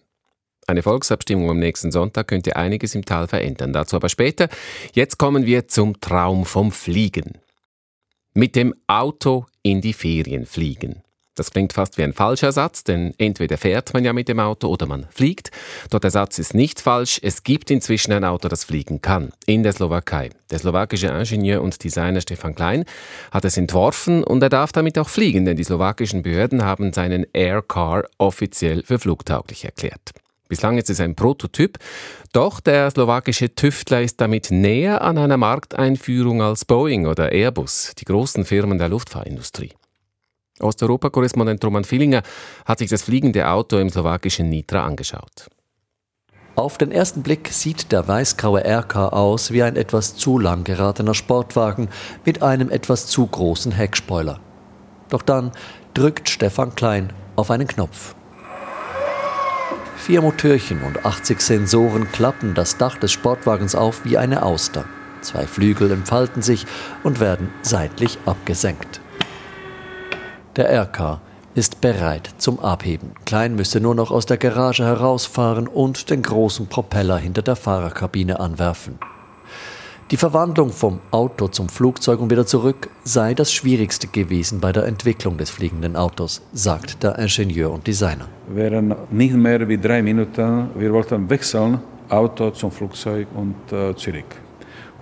[0.66, 3.72] Eine Volksabstimmung am nächsten Sonntag könnte einiges im Tal verändern.
[3.72, 4.48] Dazu aber später.
[4.92, 7.38] Jetzt kommen wir zum Traum vom Fliegen.
[8.34, 11.02] Mit dem Auto in die Ferien fliegen.
[11.40, 14.68] Das klingt fast wie ein falscher Satz, denn entweder fährt man ja mit dem Auto
[14.68, 15.50] oder man fliegt.
[15.88, 17.18] Doch der Satz ist nicht falsch.
[17.22, 19.30] Es gibt inzwischen ein Auto, das fliegen kann.
[19.46, 20.28] In der Slowakei.
[20.50, 22.84] Der slowakische Ingenieur und Designer Stefan Klein
[23.30, 27.24] hat es entworfen und er darf damit auch fliegen, denn die slowakischen Behörden haben seinen
[27.32, 30.10] Aircar offiziell für flugtauglich erklärt.
[30.50, 31.78] Bislang ist es ein Prototyp,
[32.34, 38.04] doch der slowakische Tüftler ist damit näher an einer Markteinführung als Boeing oder Airbus, die
[38.04, 39.72] großen Firmen der Luftfahrtindustrie.
[40.62, 42.22] Osteuropa-Korrespondent Roman Fillinger
[42.64, 45.48] hat sich das fliegende Auto im slowakischen Nitra angeschaut.
[46.56, 51.14] Auf den ersten Blick sieht der weißgraue RK aus wie ein etwas zu lang geratener
[51.14, 51.88] Sportwagen
[52.24, 54.40] mit einem etwas zu großen Heckspoiler.
[55.08, 55.52] Doch dann
[55.94, 58.14] drückt Stefan Klein auf einen Knopf.
[59.96, 64.84] Vier Motörchen und 80 Sensoren klappen das Dach des Sportwagens auf wie eine Auster.
[65.20, 66.66] Zwei Flügel entfalten sich
[67.02, 68.99] und werden seitlich abgesenkt.
[70.60, 71.22] Der RK
[71.54, 73.12] ist bereit zum Abheben.
[73.24, 78.40] Klein müsste nur noch aus der Garage herausfahren und den großen Propeller hinter der Fahrerkabine
[78.40, 78.98] anwerfen.
[80.10, 84.84] Die Verwandlung vom Auto zum Flugzeug und wieder zurück sei das Schwierigste gewesen bei der
[84.84, 88.28] Entwicklung des fliegenden Autos, sagt der Ingenieur und Designer.
[88.46, 94.36] Wären nicht mehr wie drei Minuten, wir wollten wechseln, Auto zum Flugzeug und äh, zurück.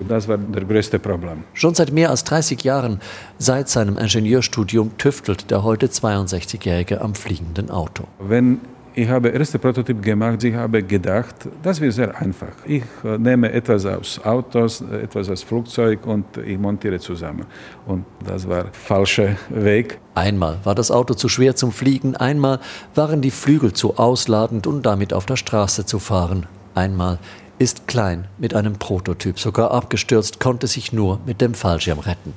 [0.00, 1.44] Und das war das größte Problem.
[1.54, 3.00] Schon seit mehr als 30 Jahren,
[3.38, 8.04] seit seinem Ingenieurstudium, tüftelt der heute 62-Jährige am fliegenden Auto.
[8.18, 8.60] Wenn
[8.98, 12.48] ich habe erste Prototyp gemacht, ich habe gedacht, das wird sehr einfach.
[12.66, 17.46] Ich äh, nehme etwas aus Autos, etwas aus Flugzeug und ich montiere zusammen.
[17.86, 20.00] Und das war falscher Weg.
[20.16, 22.58] Einmal war das Auto zu schwer zum Fliegen, einmal
[22.96, 26.46] waren die Flügel zu ausladend, um damit auf der Straße zu fahren.
[26.74, 27.20] Einmal
[27.58, 32.32] ist klein mit einem Prototyp sogar abgestürzt, konnte sich nur mit dem Fallschirm retten.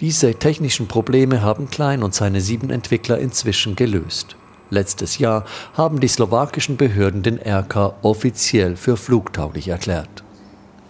[0.00, 4.36] Diese technischen Probleme haben Klein und seine sieben Entwickler inzwischen gelöst.
[4.68, 10.22] Letztes Jahr haben die slowakischen Behörden den RK offiziell für flugtauglich erklärt.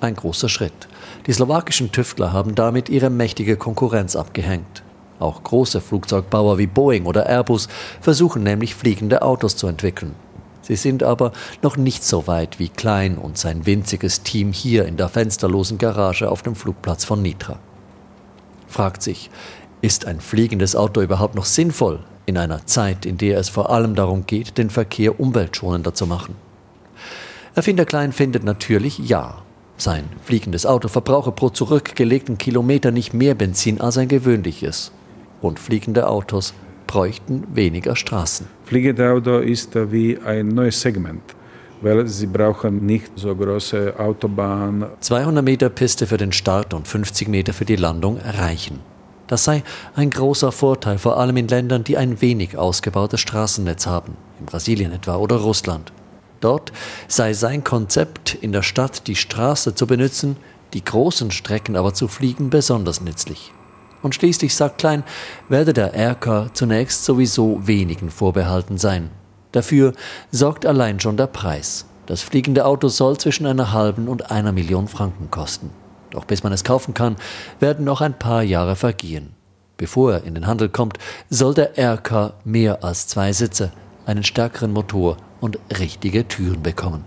[0.01, 0.89] Ein großer Schritt.
[1.27, 4.83] Die slowakischen Tüftler haben damit ihre mächtige Konkurrenz abgehängt.
[5.19, 7.69] Auch große Flugzeugbauer wie Boeing oder Airbus
[8.01, 10.15] versuchen nämlich fliegende Autos zu entwickeln.
[10.67, 11.31] Sie sind aber
[11.63, 16.29] noch nicht so weit wie Klein und sein winziges Team hier in der fensterlosen Garage
[16.29, 17.61] auf dem Flugplatz von Nitra.
[18.67, 19.31] Fragt sich,
[19.81, 23.95] ist ein fliegendes Auto überhaupt noch sinnvoll in einer Zeit, in der es vor allem
[23.95, 26.35] darum geht, den Verkehr umweltschonender zu machen?
[27.55, 29.43] Erfinder Klein findet natürlich ja.
[29.77, 34.91] Sein fliegendes Auto verbrauche pro zurückgelegten Kilometer nicht mehr Benzin als ein gewöhnliches.
[35.41, 36.55] Und fliegende Autos
[36.87, 38.47] bräuchten weniger Straßen.
[38.65, 41.37] Fliegende Auto ist wie ein neues Segment
[41.81, 44.87] weil sie brauchen nicht so große Autobahn.
[45.01, 48.81] 200 Meter Piste für den Start und 50 Meter für die Landung reichen.
[49.27, 54.17] Das sei ein großer Vorteil, vor allem in Ländern, die ein wenig ausgebautes Straßennetz haben,
[54.39, 55.93] in Brasilien etwa oder Russland.
[56.41, 56.73] Dort
[57.09, 60.37] sei sein Konzept, in der Stadt die Straße zu benutzen,
[60.75, 63.53] die großen Strecken aber zu fliegen, besonders nützlich.
[64.03, 65.05] Und schließlich, sagt Klein,
[65.49, 69.11] werde der Erker zunächst sowieso wenigen vorbehalten sein.
[69.53, 69.93] Dafür
[70.31, 71.87] sorgt allein schon der Preis.
[72.07, 75.71] Das fliegende Auto soll zwischen einer halben und einer Million Franken kosten.
[76.11, 77.17] Doch bis man es kaufen kann,
[77.59, 79.35] werden noch ein paar Jahre vergehen.
[79.77, 83.73] Bevor er in den Handel kommt, soll der RK mehr als zwei Sitze,
[84.07, 87.05] einen stärkeren Motor und richtige Türen bekommen.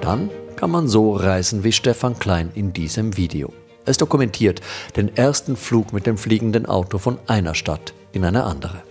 [0.00, 3.52] Dann kann man so reisen wie Stefan Klein in diesem Video.
[3.84, 4.60] Es dokumentiert
[4.96, 8.82] den ersten Flug mit dem fliegenden Auto von einer Stadt in eine andere.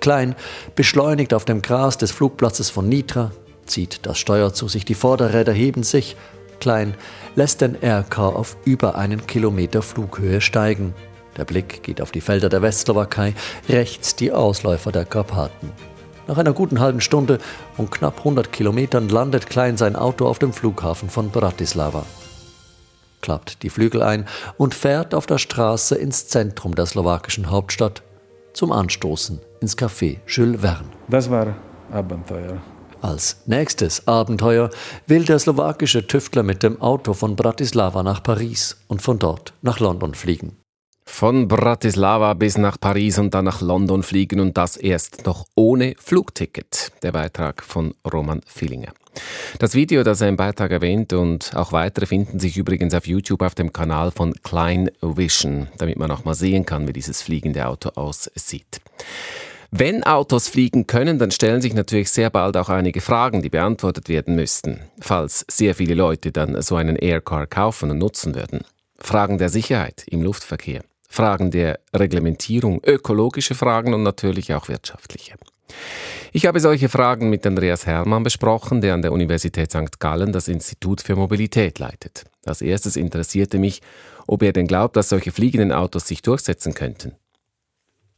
[0.00, 0.34] Klein
[0.74, 3.32] beschleunigt auf dem Gras des Flugplatzes von Nitra,
[3.64, 6.14] zieht das Steuer zu sich, die Vorderräder heben sich.
[6.60, 6.92] Klein
[7.36, 10.92] lässt den RK auf über einen Kilometer Flughöhe steigen.
[11.38, 13.32] Der Blick geht auf die Felder der Westslowakei,
[13.66, 15.72] rechts die Ausläufer der Karpaten.
[16.28, 17.38] Nach einer guten halben Stunde
[17.78, 22.04] und knapp 100 Kilometern landet Klein sein Auto auf dem Flughafen von Bratislava.
[23.22, 24.26] Klappt die Flügel ein
[24.58, 28.02] und fährt auf der Straße ins Zentrum der slowakischen Hauptstadt
[28.52, 30.88] zum Anstoßen ins Café Jules Verne.
[31.08, 31.56] Das war
[31.90, 32.58] Abenteuer.
[33.00, 34.68] Als nächstes Abenteuer
[35.06, 39.80] will der slowakische Tüftler mit dem Auto von Bratislava nach Paris und von dort nach
[39.80, 40.58] London fliegen.
[41.10, 45.94] Von Bratislava bis nach Paris und dann nach London fliegen und das erst noch ohne
[45.98, 46.92] Flugticket.
[47.02, 48.92] Der Beitrag von Roman Fillinger.
[49.58, 53.42] Das Video, das er im Beitrag erwähnt und auch weitere finden sich übrigens auf YouTube
[53.42, 57.66] auf dem Kanal von Klein Vision, damit man auch mal sehen kann, wie dieses fliegende
[57.66, 58.80] Auto aussieht.
[59.72, 64.08] Wenn Autos fliegen können, dann stellen sich natürlich sehr bald auch einige Fragen, die beantwortet
[64.08, 68.60] werden müssten, falls sehr viele Leute dann so einen Aircar kaufen und nutzen würden.
[69.00, 75.34] Fragen der Sicherheit im Luftverkehr, Fragen der Reglementierung, ökologische Fragen und natürlich auch wirtschaftliche.
[76.32, 79.98] Ich habe solche Fragen mit Andreas Hermann besprochen, der an der Universität St.
[79.98, 82.24] Gallen das Institut für Mobilität leitet.
[82.44, 83.80] Als erstes interessierte mich,
[84.26, 87.16] ob er denn glaubt, dass solche fliegenden Autos sich durchsetzen könnten.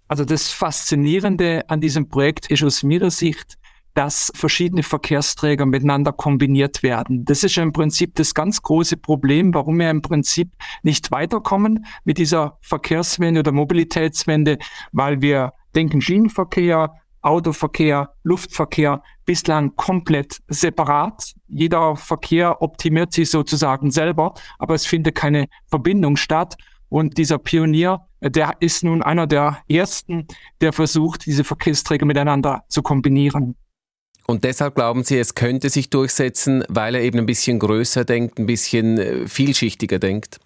[0.08, 3.58] Also das Faszinierende an diesem Projekt ist aus meiner Sicht,
[4.00, 7.26] dass verschiedene Verkehrsträger miteinander kombiniert werden.
[7.26, 12.16] Das ist im Prinzip das ganz große Problem, warum wir im Prinzip nicht weiterkommen mit
[12.16, 14.56] dieser Verkehrswende oder Mobilitätswende,
[14.92, 21.34] weil wir denken Schienenverkehr, Autoverkehr, Luftverkehr bislang komplett separat.
[21.48, 26.56] Jeder Verkehr optimiert sich sozusagen selber, aber es findet keine Verbindung statt.
[26.88, 30.26] Und dieser Pionier, der ist nun einer der ersten,
[30.62, 33.56] der versucht, diese Verkehrsträger miteinander zu kombinieren.
[34.30, 38.38] Und deshalb glauben Sie, es könnte sich durchsetzen, weil er eben ein bisschen größer denkt,
[38.38, 40.38] ein bisschen äh, vielschichtiger denkt?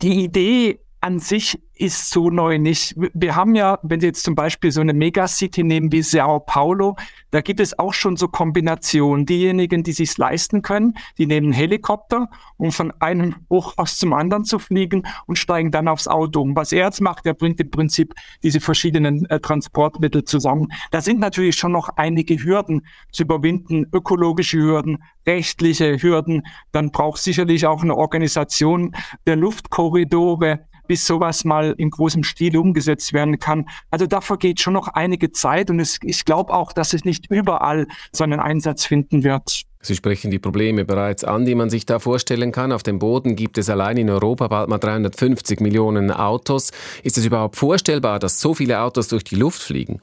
[0.00, 2.94] Die Idee an sich ist so neu nicht.
[2.96, 6.94] Wir haben ja, wenn Sie jetzt zum Beispiel so eine Megacity nehmen wie Sao Paulo,
[7.32, 9.26] da gibt es auch schon so Kombinationen.
[9.26, 14.44] Diejenigen, die sich leisten können, die nehmen einen Helikopter, um von einem Hochhaus zum anderen
[14.44, 16.54] zu fliegen und steigen dann aufs Auto um.
[16.54, 20.68] Was er jetzt macht, er bringt im Prinzip diese verschiedenen äh, Transportmittel zusammen.
[20.92, 26.46] Da sind natürlich schon noch einige Hürden zu überwinden, ökologische Hürden, rechtliche Hürden.
[26.70, 28.94] Dann braucht sicherlich auch eine Organisation
[29.26, 33.68] der Luftkorridore, bis sowas mal in großem Stil umgesetzt werden kann.
[33.90, 37.30] Also da vergeht schon noch einige Zeit und es, ich glaube auch, dass es nicht
[37.30, 39.64] überall seinen Einsatz finden wird.
[39.84, 42.70] Sie sprechen die Probleme bereits an, die man sich da vorstellen kann.
[42.70, 46.70] Auf dem Boden gibt es allein in Europa bald mal 350 Millionen Autos.
[47.02, 50.00] Ist es überhaupt vorstellbar, dass so viele Autos durch die Luft fliegen?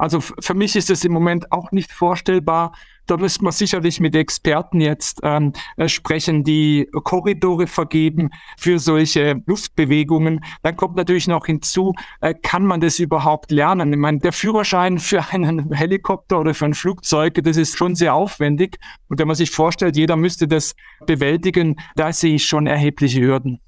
[0.00, 2.72] Also für mich ist es im Moment auch nicht vorstellbar.
[3.06, 9.42] Da müssen wir sicherlich mit Experten jetzt ähm, äh, sprechen, die Korridore vergeben für solche
[9.44, 10.42] Luftbewegungen.
[10.62, 13.92] Dann kommt natürlich noch hinzu, äh, kann man das überhaupt lernen?
[13.92, 18.14] Ich meine, der Führerschein für einen Helikopter oder für ein Flugzeug, das ist schon sehr
[18.14, 18.78] aufwendig.
[19.08, 20.74] Und wenn man sich vorstellt, jeder müsste das
[21.04, 23.60] bewältigen, da sehe ich schon erhebliche Hürden.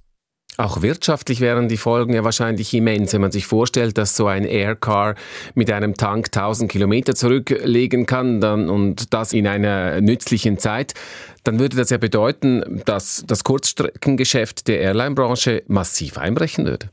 [0.58, 4.44] Auch wirtschaftlich wären die Folgen ja wahrscheinlich immens, wenn man sich vorstellt, dass so ein
[4.44, 5.14] Aircar
[5.54, 10.92] mit einem Tank 1000 Kilometer zurücklegen kann dann, und das in einer nützlichen Zeit.
[11.44, 16.90] Dann würde das ja bedeuten, dass das Kurzstreckengeschäft der Airline-Branche massiv einbrechen würde.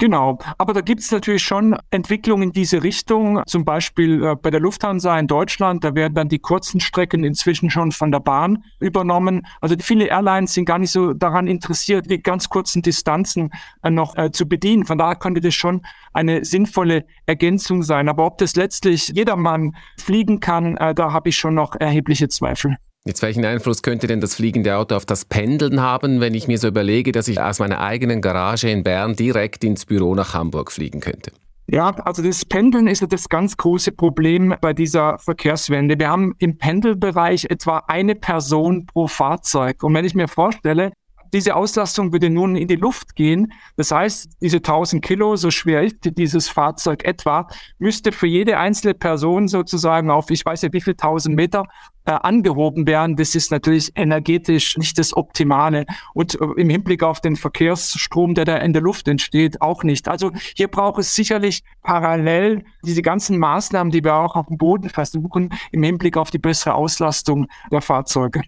[0.00, 3.42] Genau, aber da gibt es natürlich schon Entwicklungen in diese Richtung.
[3.46, 7.68] Zum Beispiel äh, bei der Lufthansa in Deutschland, da werden dann die kurzen Strecken inzwischen
[7.68, 9.46] schon von der Bahn übernommen.
[9.60, 13.50] Also viele Airlines sind gar nicht so daran interessiert, die ganz kurzen Distanzen
[13.82, 14.86] äh, noch äh, zu bedienen.
[14.86, 15.82] Von daher könnte das schon
[16.14, 18.08] eine sinnvolle Ergänzung sein.
[18.08, 22.78] Aber ob das letztlich jedermann fliegen kann, äh, da habe ich schon noch erhebliche Zweifel.
[23.06, 26.58] Jetzt welchen Einfluss könnte denn das fliegende Auto auf das Pendeln haben, wenn ich mir
[26.58, 30.70] so überlege, dass ich aus meiner eigenen Garage in Bern direkt ins Büro nach Hamburg
[30.70, 31.32] fliegen könnte?
[31.66, 35.98] Ja, also das Pendeln ist ja das ganz große Problem bei dieser Verkehrswende.
[35.98, 39.82] Wir haben im Pendelbereich etwa eine Person pro Fahrzeug.
[39.82, 40.92] Und wenn ich mir vorstelle,
[41.32, 43.52] diese Auslastung würde nun in die Luft gehen.
[43.76, 48.94] Das heißt, diese 1000 Kilo, so schwer ist dieses Fahrzeug etwa, müsste für jede einzelne
[48.94, 51.64] Person sozusagen auf, ich weiß ja wie viel 1000 Meter
[52.06, 53.16] äh, angehoben werden.
[53.16, 55.86] Das ist natürlich energetisch nicht das Optimale.
[56.14, 60.08] Und äh, im Hinblick auf den Verkehrsstrom, der da in der Luft entsteht, auch nicht.
[60.08, 64.88] Also hier braucht es sicherlich parallel diese ganzen Maßnahmen, die wir auch auf dem Boden
[64.88, 68.42] versuchen, im Hinblick auf die bessere Auslastung der Fahrzeuge.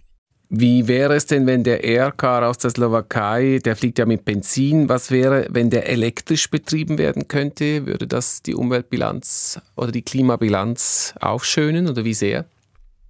[0.55, 4.87] Wie wäre es denn, wenn der Aircar aus der Slowakei, der fliegt ja mit Benzin,
[4.87, 7.87] was wäre, wenn der elektrisch betrieben werden könnte?
[7.87, 12.45] Würde das die Umweltbilanz oder die Klimabilanz aufschönen oder wie sehr?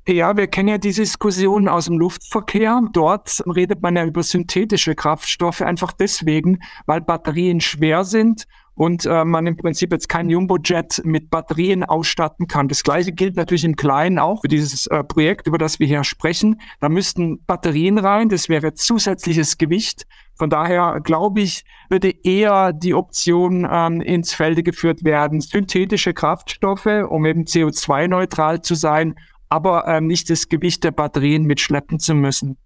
[0.07, 2.81] Ja, wir kennen ja die Diskussion aus dem Luftverkehr.
[2.93, 9.23] Dort redet man ja über synthetische Kraftstoffe einfach deswegen, weil Batterien schwer sind und äh,
[9.23, 12.67] man im Prinzip jetzt kein Jumbojet mit Batterien ausstatten kann.
[12.67, 16.03] Das gleiche gilt natürlich im Kleinen auch für dieses äh, Projekt, über das wir hier
[16.03, 16.59] sprechen.
[16.79, 20.05] Da müssten Batterien rein, das wäre zusätzliches Gewicht.
[20.35, 27.05] Von daher glaube ich, würde eher die Option ähm, ins Felde geführt werden, synthetische Kraftstoffe,
[27.09, 29.15] um eben CO2-neutral zu sein,
[29.49, 32.57] aber ähm, nicht das Gewicht der Batterien mitschleppen zu müssen.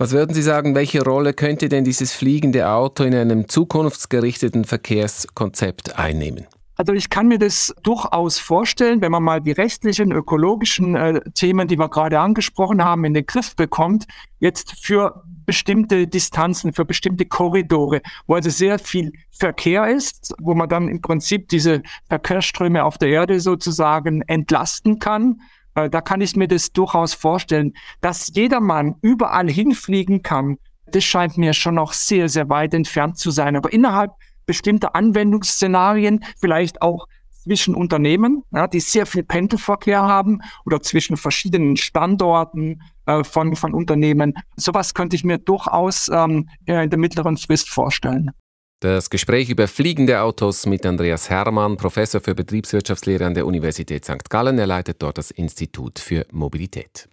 [0.00, 5.98] Was würden Sie sagen, welche Rolle könnte denn dieses fliegende Auto in einem zukunftsgerichteten Verkehrskonzept
[5.98, 6.46] einnehmen?
[6.76, 11.68] Also ich kann mir das durchaus vorstellen, wenn man mal die rechtlichen, ökologischen äh, Themen,
[11.68, 14.06] die wir gerade angesprochen haben, in den Griff bekommt,
[14.38, 20.70] jetzt für bestimmte Distanzen, für bestimmte Korridore, wo also sehr viel Verkehr ist, wo man
[20.70, 25.42] dann im Prinzip diese Verkehrsströme auf der Erde sozusagen entlasten kann
[25.88, 27.72] da kann ich mir das durchaus vorstellen.
[28.00, 30.58] Dass jedermann überall hinfliegen kann,
[30.92, 33.56] das scheint mir schon noch sehr, sehr weit entfernt zu sein.
[33.56, 34.12] Aber innerhalb
[34.46, 41.76] bestimmter Anwendungsszenarien, vielleicht auch zwischen Unternehmen, ja, die sehr viel Pendelverkehr haben oder zwischen verschiedenen
[41.76, 44.34] Standorten äh, von, von Unternehmen.
[44.56, 48.32] Sowas könnte ich mir durchaus ähm, in der mittleren Frist vorstellen.
[48.80, 54.30] Das Gespräch über fliegende Autos mit Andreas Hermann, Professor für Betriebswirtschaftslehre an der Universität St.
[54.30, 54.58] Gallen.
[54.58, 57.06] Er leitet dort das Institut für Mobilität.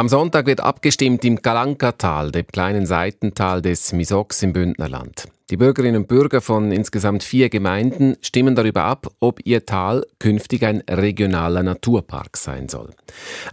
[0.00, 5.28] Am Sonntag wird abgestimmt im Galankatal, dem kleinen Seitental des Misox im Bündnerland.
[5.50, 10.64] Die Bürgerinnen und Bürger von insgesamt vier Gemeinden stimmen darüber ab, ob ihr Tal künftig
[10.64, 12.88] ein regionaler Naturpark sein soll.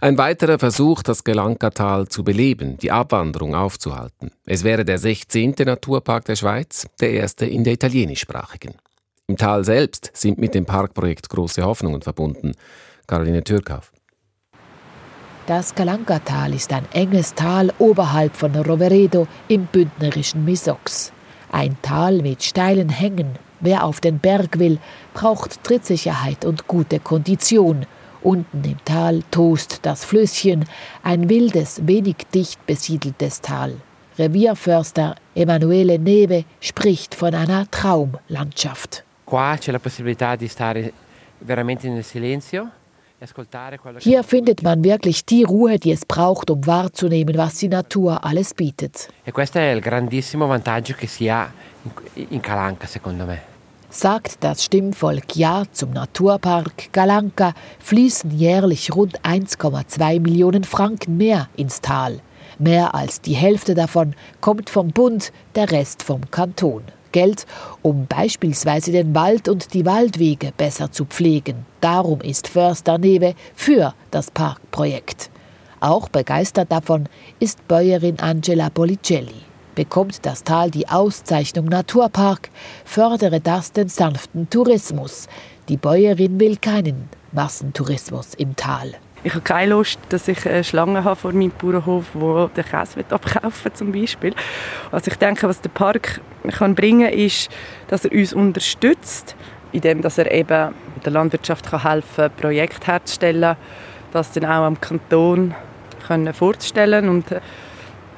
[0.00, 4.30] Ein weiterer Versuch, das Galankatal zu beleben, die Abwanderung aufzuhalten.
[4.46, 5.54] Es wäre der 16.
[5.66, 8.72] Naturpark der Schweiz, der erste in der italienischsprachigen.
[9.26, 12.52] Im Tal selbst sind mit dem Parkprojekt große Hoffnungen verbunden.
[13.06, 13.92] Caroline Türkauf.
[15.48, 21.10] Das Kalankatal ist ein enges Tal oberhalb von Roveredo im bündnerischen Misox.
[21.50, 23.30] Ein Tal mit steilen Hängen.
[23.60, 24.78] Wer auf den Berg will,
[25.14, 27.86] braucht Trittsicherheit und gute Kondition.
[28.20, 30.66] Unten im Tal tost das Flüsschen,
[31.02, 33.76] ein wildes, wenig dicht besiedeltes Tal.
[34.18, 39.02] Revierförster Emanuele Neve spricht von einer Traumlandschaft.
[39.24, 40.92] Qua c'è la possibilità di stare
[41.38, 42.70] veramente nel silenzio
[43.98, 48.54] hier findet man wirklich die Ruhe, die es braucht, um wahrzunehmen, was die Natur alles
[48.54, 49.08] bietet.
[49.26, 49.32] E
[52.40, 52.86] Calanca.
[53.90, 61.80] Sagt das Stimmvolk Ja zum Naturpark Galanka, fließen jährlich rund 1,2 Millionen Franken mehr ins
[61.80, 62.20] Tal.
[62.58, 66.82] Mehr als die Hälfte davon kommt vom Bund, der Rest vom Kanton.
[67.12, 67.46] Geld,
[67.82, 71.66] um beispielsweise den Wald und die Waldwege besser zu pflegen.
[71.80, 75.30] Darum ist Förster Newe für das Parkprojekt.
[75.80, 79.42] Auch begeistert davon ist Bäuerin Angela Policelli.
[79.74, 82.50] Bekommt das Tal die Auszeichnung Naturpark,
[82.84, 85.28] fördere das den sanften Tourismus.
[85.68, 88.94] Die Bäuerin will keinen Massentourismus im Tal.
[89.24, 93.04] Ich habe keine Lust, dass ich eine Schlange habe vor meinem Bauernhof, wo der Käse
[93.10, 94.32] abkaufen zum Beispiel.
[94.92, 97.50] Also ich denke, was der Park kann bringen ist,
[97.88, 99.34] dass er uns unterstützt,
[99.72, 103.56] indem er eben der Landwirtschaft kann helfen Projekte herzustellen,
[104.12, 105.54] das dann auch am Kanton
[106.32, 107.26] vorzustellen und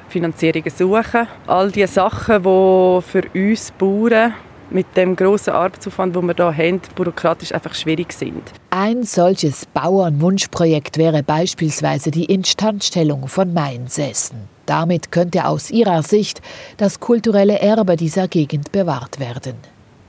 [0.07, 1.27] Finanzierungen suchen.
[1.47, 4.33] All diese Sachen, die für uns Bauern
[4.71, 8.43] mit dem großen Arbeitsaufwand, den wir hier haben, bürokratisch einfach schwierig sind.
[8.69, 14.37] Ein solches Bauernwunschprojekt wäre beispielsweise die Instandstellung von Mainsäßen.
[14.65, 16.41] Damit könnte aus ihrer Sicht
[16.77, 19.55] das kulturelle Erbe dieser Gegend bewahrt werden.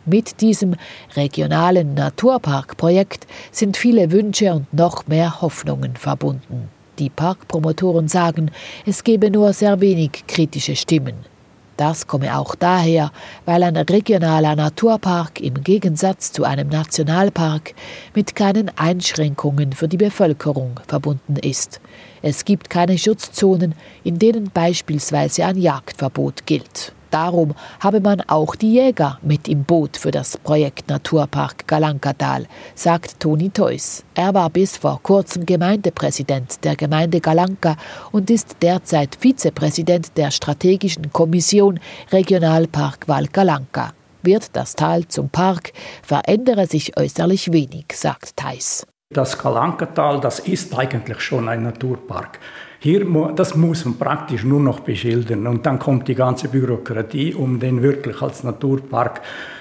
[0.05, 0.75] Mit diesem
[1.15, 6.69] regionalen Naturparkprojekt sind viele Wünsche und noch mehr Hoffnungen verbunden.
[6.99, 8.51] Die Parkpromotoren sagen,
[8.85, 11.32] es gebe nur sehr wenig kritische Stimmen.
[11.77, 13.13] Das komme auch daher,
[13.47, 17.75] weil ein regionaler Naturpark im Gegensatz zu einem Nationalpark
[18.15, 21.81] mit keinen Einschränkungen für die Bevölkerung verbunden ist.
[22.21, 26.93] Es gibt keine Schutzzonen, in denen beispielsweise ein Jagdverbot gilt.
[27.13, 33.21] Darum habe man auch die Jäger mit im Boot für das Projekt Naturpark Galankatal, sagt
[33.21, 34.03] Toni Theus.
[34.15, 37.77] Er war bis vor kurzem Gemeindepräsident der Gemeinde Galanka
[38.13, 41.81] und ist derzeit Vizepräsident der Strategischen Kommission
[42.13, 43.93] Regionalpark Val Galanka.
[44.23, 48.87] Wird das Tal zum Park, verändere sich äußerlich wenig, sagt Theis.
[49.11, 52.39] Das Galankatal, das ist eigentlich schon ein Naturpark.
[52.85, 53.07] Hier,
[53.37, 57.81] das muss man praktisch nur noch beschildern und dann kommt die ganze Bürokratie, um den
[57.81, 59.21] wirklich als Naturpark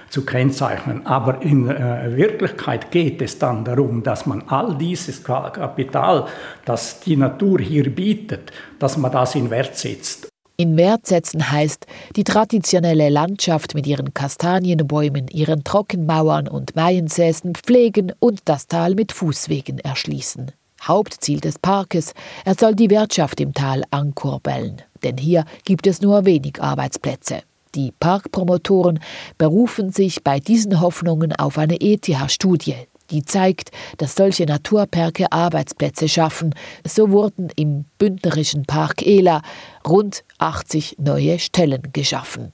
[0.10, 1.06] zu kennzeichnen.
[1.06, 6.26] Aber in äh, Wirklichkeit geht es dann darum, dass man all dieses Kapital,
[6.66, 10.28] das die Natur hier bietet, dass man das in Wert setzt.
[10.58, 18.14] In Wert setzen heißt, die traditionelle Landschaft mit ihren Kastanienbäumen, ihren Trockenmauern und Maiensäßen pflegen
[18.18, 20.54] und das Tal mit Fußwegen erschließen.
[20.82, 22.14] Hauptziel des Parkes,
[22.46, 27.44] er soll die Wirtschaft im Tal ankurbeln, denn hier gibt es nur wenig Arbeitsplätze.
[27.76, 29.00] Die Parkpromotoren
[29.38, 32.76] berufen sich bei diesen Hoffnungen auf eine ETH-Studie,
[33.12, 36.56] die zeigt, dass solche Naturparke Arbeitsplätze schaffen.
[36.86, 39.42] So wurden im bündnerischen Park Ela
[39.88, 42.52] rund 80 neue Stellen geschaffen.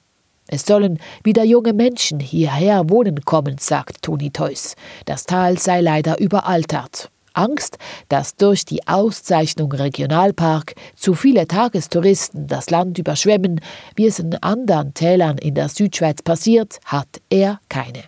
[0.47, 4.75] Es sollen wieder junge Menschen hierher wohnen kommen, sagt Toni Theus.
[5.05, 7.09] Das Tal sei leider überaltert.
[7.37, 7.77] Angst,
[8.09, 13.61] dass durch die Auszeichnung Regionalpark zu viele Tagestouristen das Land überschwemmen,
[13.95, 18.03] wie es in anderen Tälern in der Südschweiz passiert, hat er keine.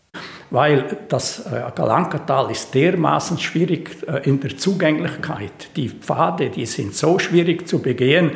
[0.49, 5.69] Weil das äh, Galankatal ist dermaßen schwierig äh, in der Zugänglichkeit.
[5.75, 8.31] Die Pfade, die sind so schwierig zu begehen,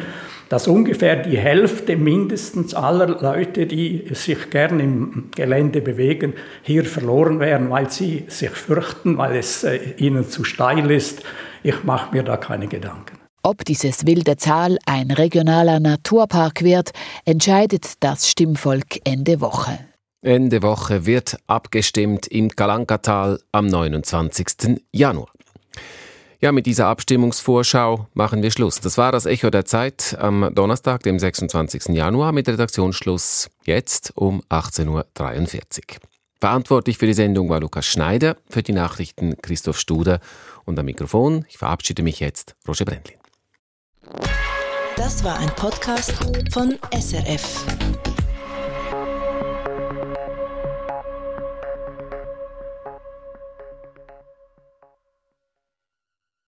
[0.49, 7.39] dass ungefähr die Hälfte mindestens aller Leute, die sich gern im Gelände bewegen, hier verloren
[7.39, 11.23] wären, weil sie sich fürchten, weil es äh, ihnen zu steil ist.
[11.63, 13.17] Ich mache mir da keine Gedanken.
[13.45, 16.91] Ob dieses wilde Tal ein regionaler Naturpark wird,
[17.25, 19.79] entscheidet das Stimmvolk Ende Woche.
[20.21, 24.81] Ende Woche wird abgestimmt im Kalankatal am 29.
[24.93, 25.27] Januar.
[26.43, 28.81] Ja, mit dieser Abstimmungsvorschau machen wir Schluss.
[28.81, 31.95] Das war das Echo der Zeit am Donnerstag, dem 26.
[31.95, 35.99] Januar, mit Redaktionsschluss jetzt um 18.43 Uhr.
[36.41, 40.19] Verantwortlich für die Sendung war Lukas Schneider, für die Nachrichten Christoph Studer
[40.65, 43.19] und am Mikrofon, ich verabschiede mich jetzt, Roger Brendlin.
[44.97, 46.11] Das war ein Podcast
[46.51, 47.65] von SRF.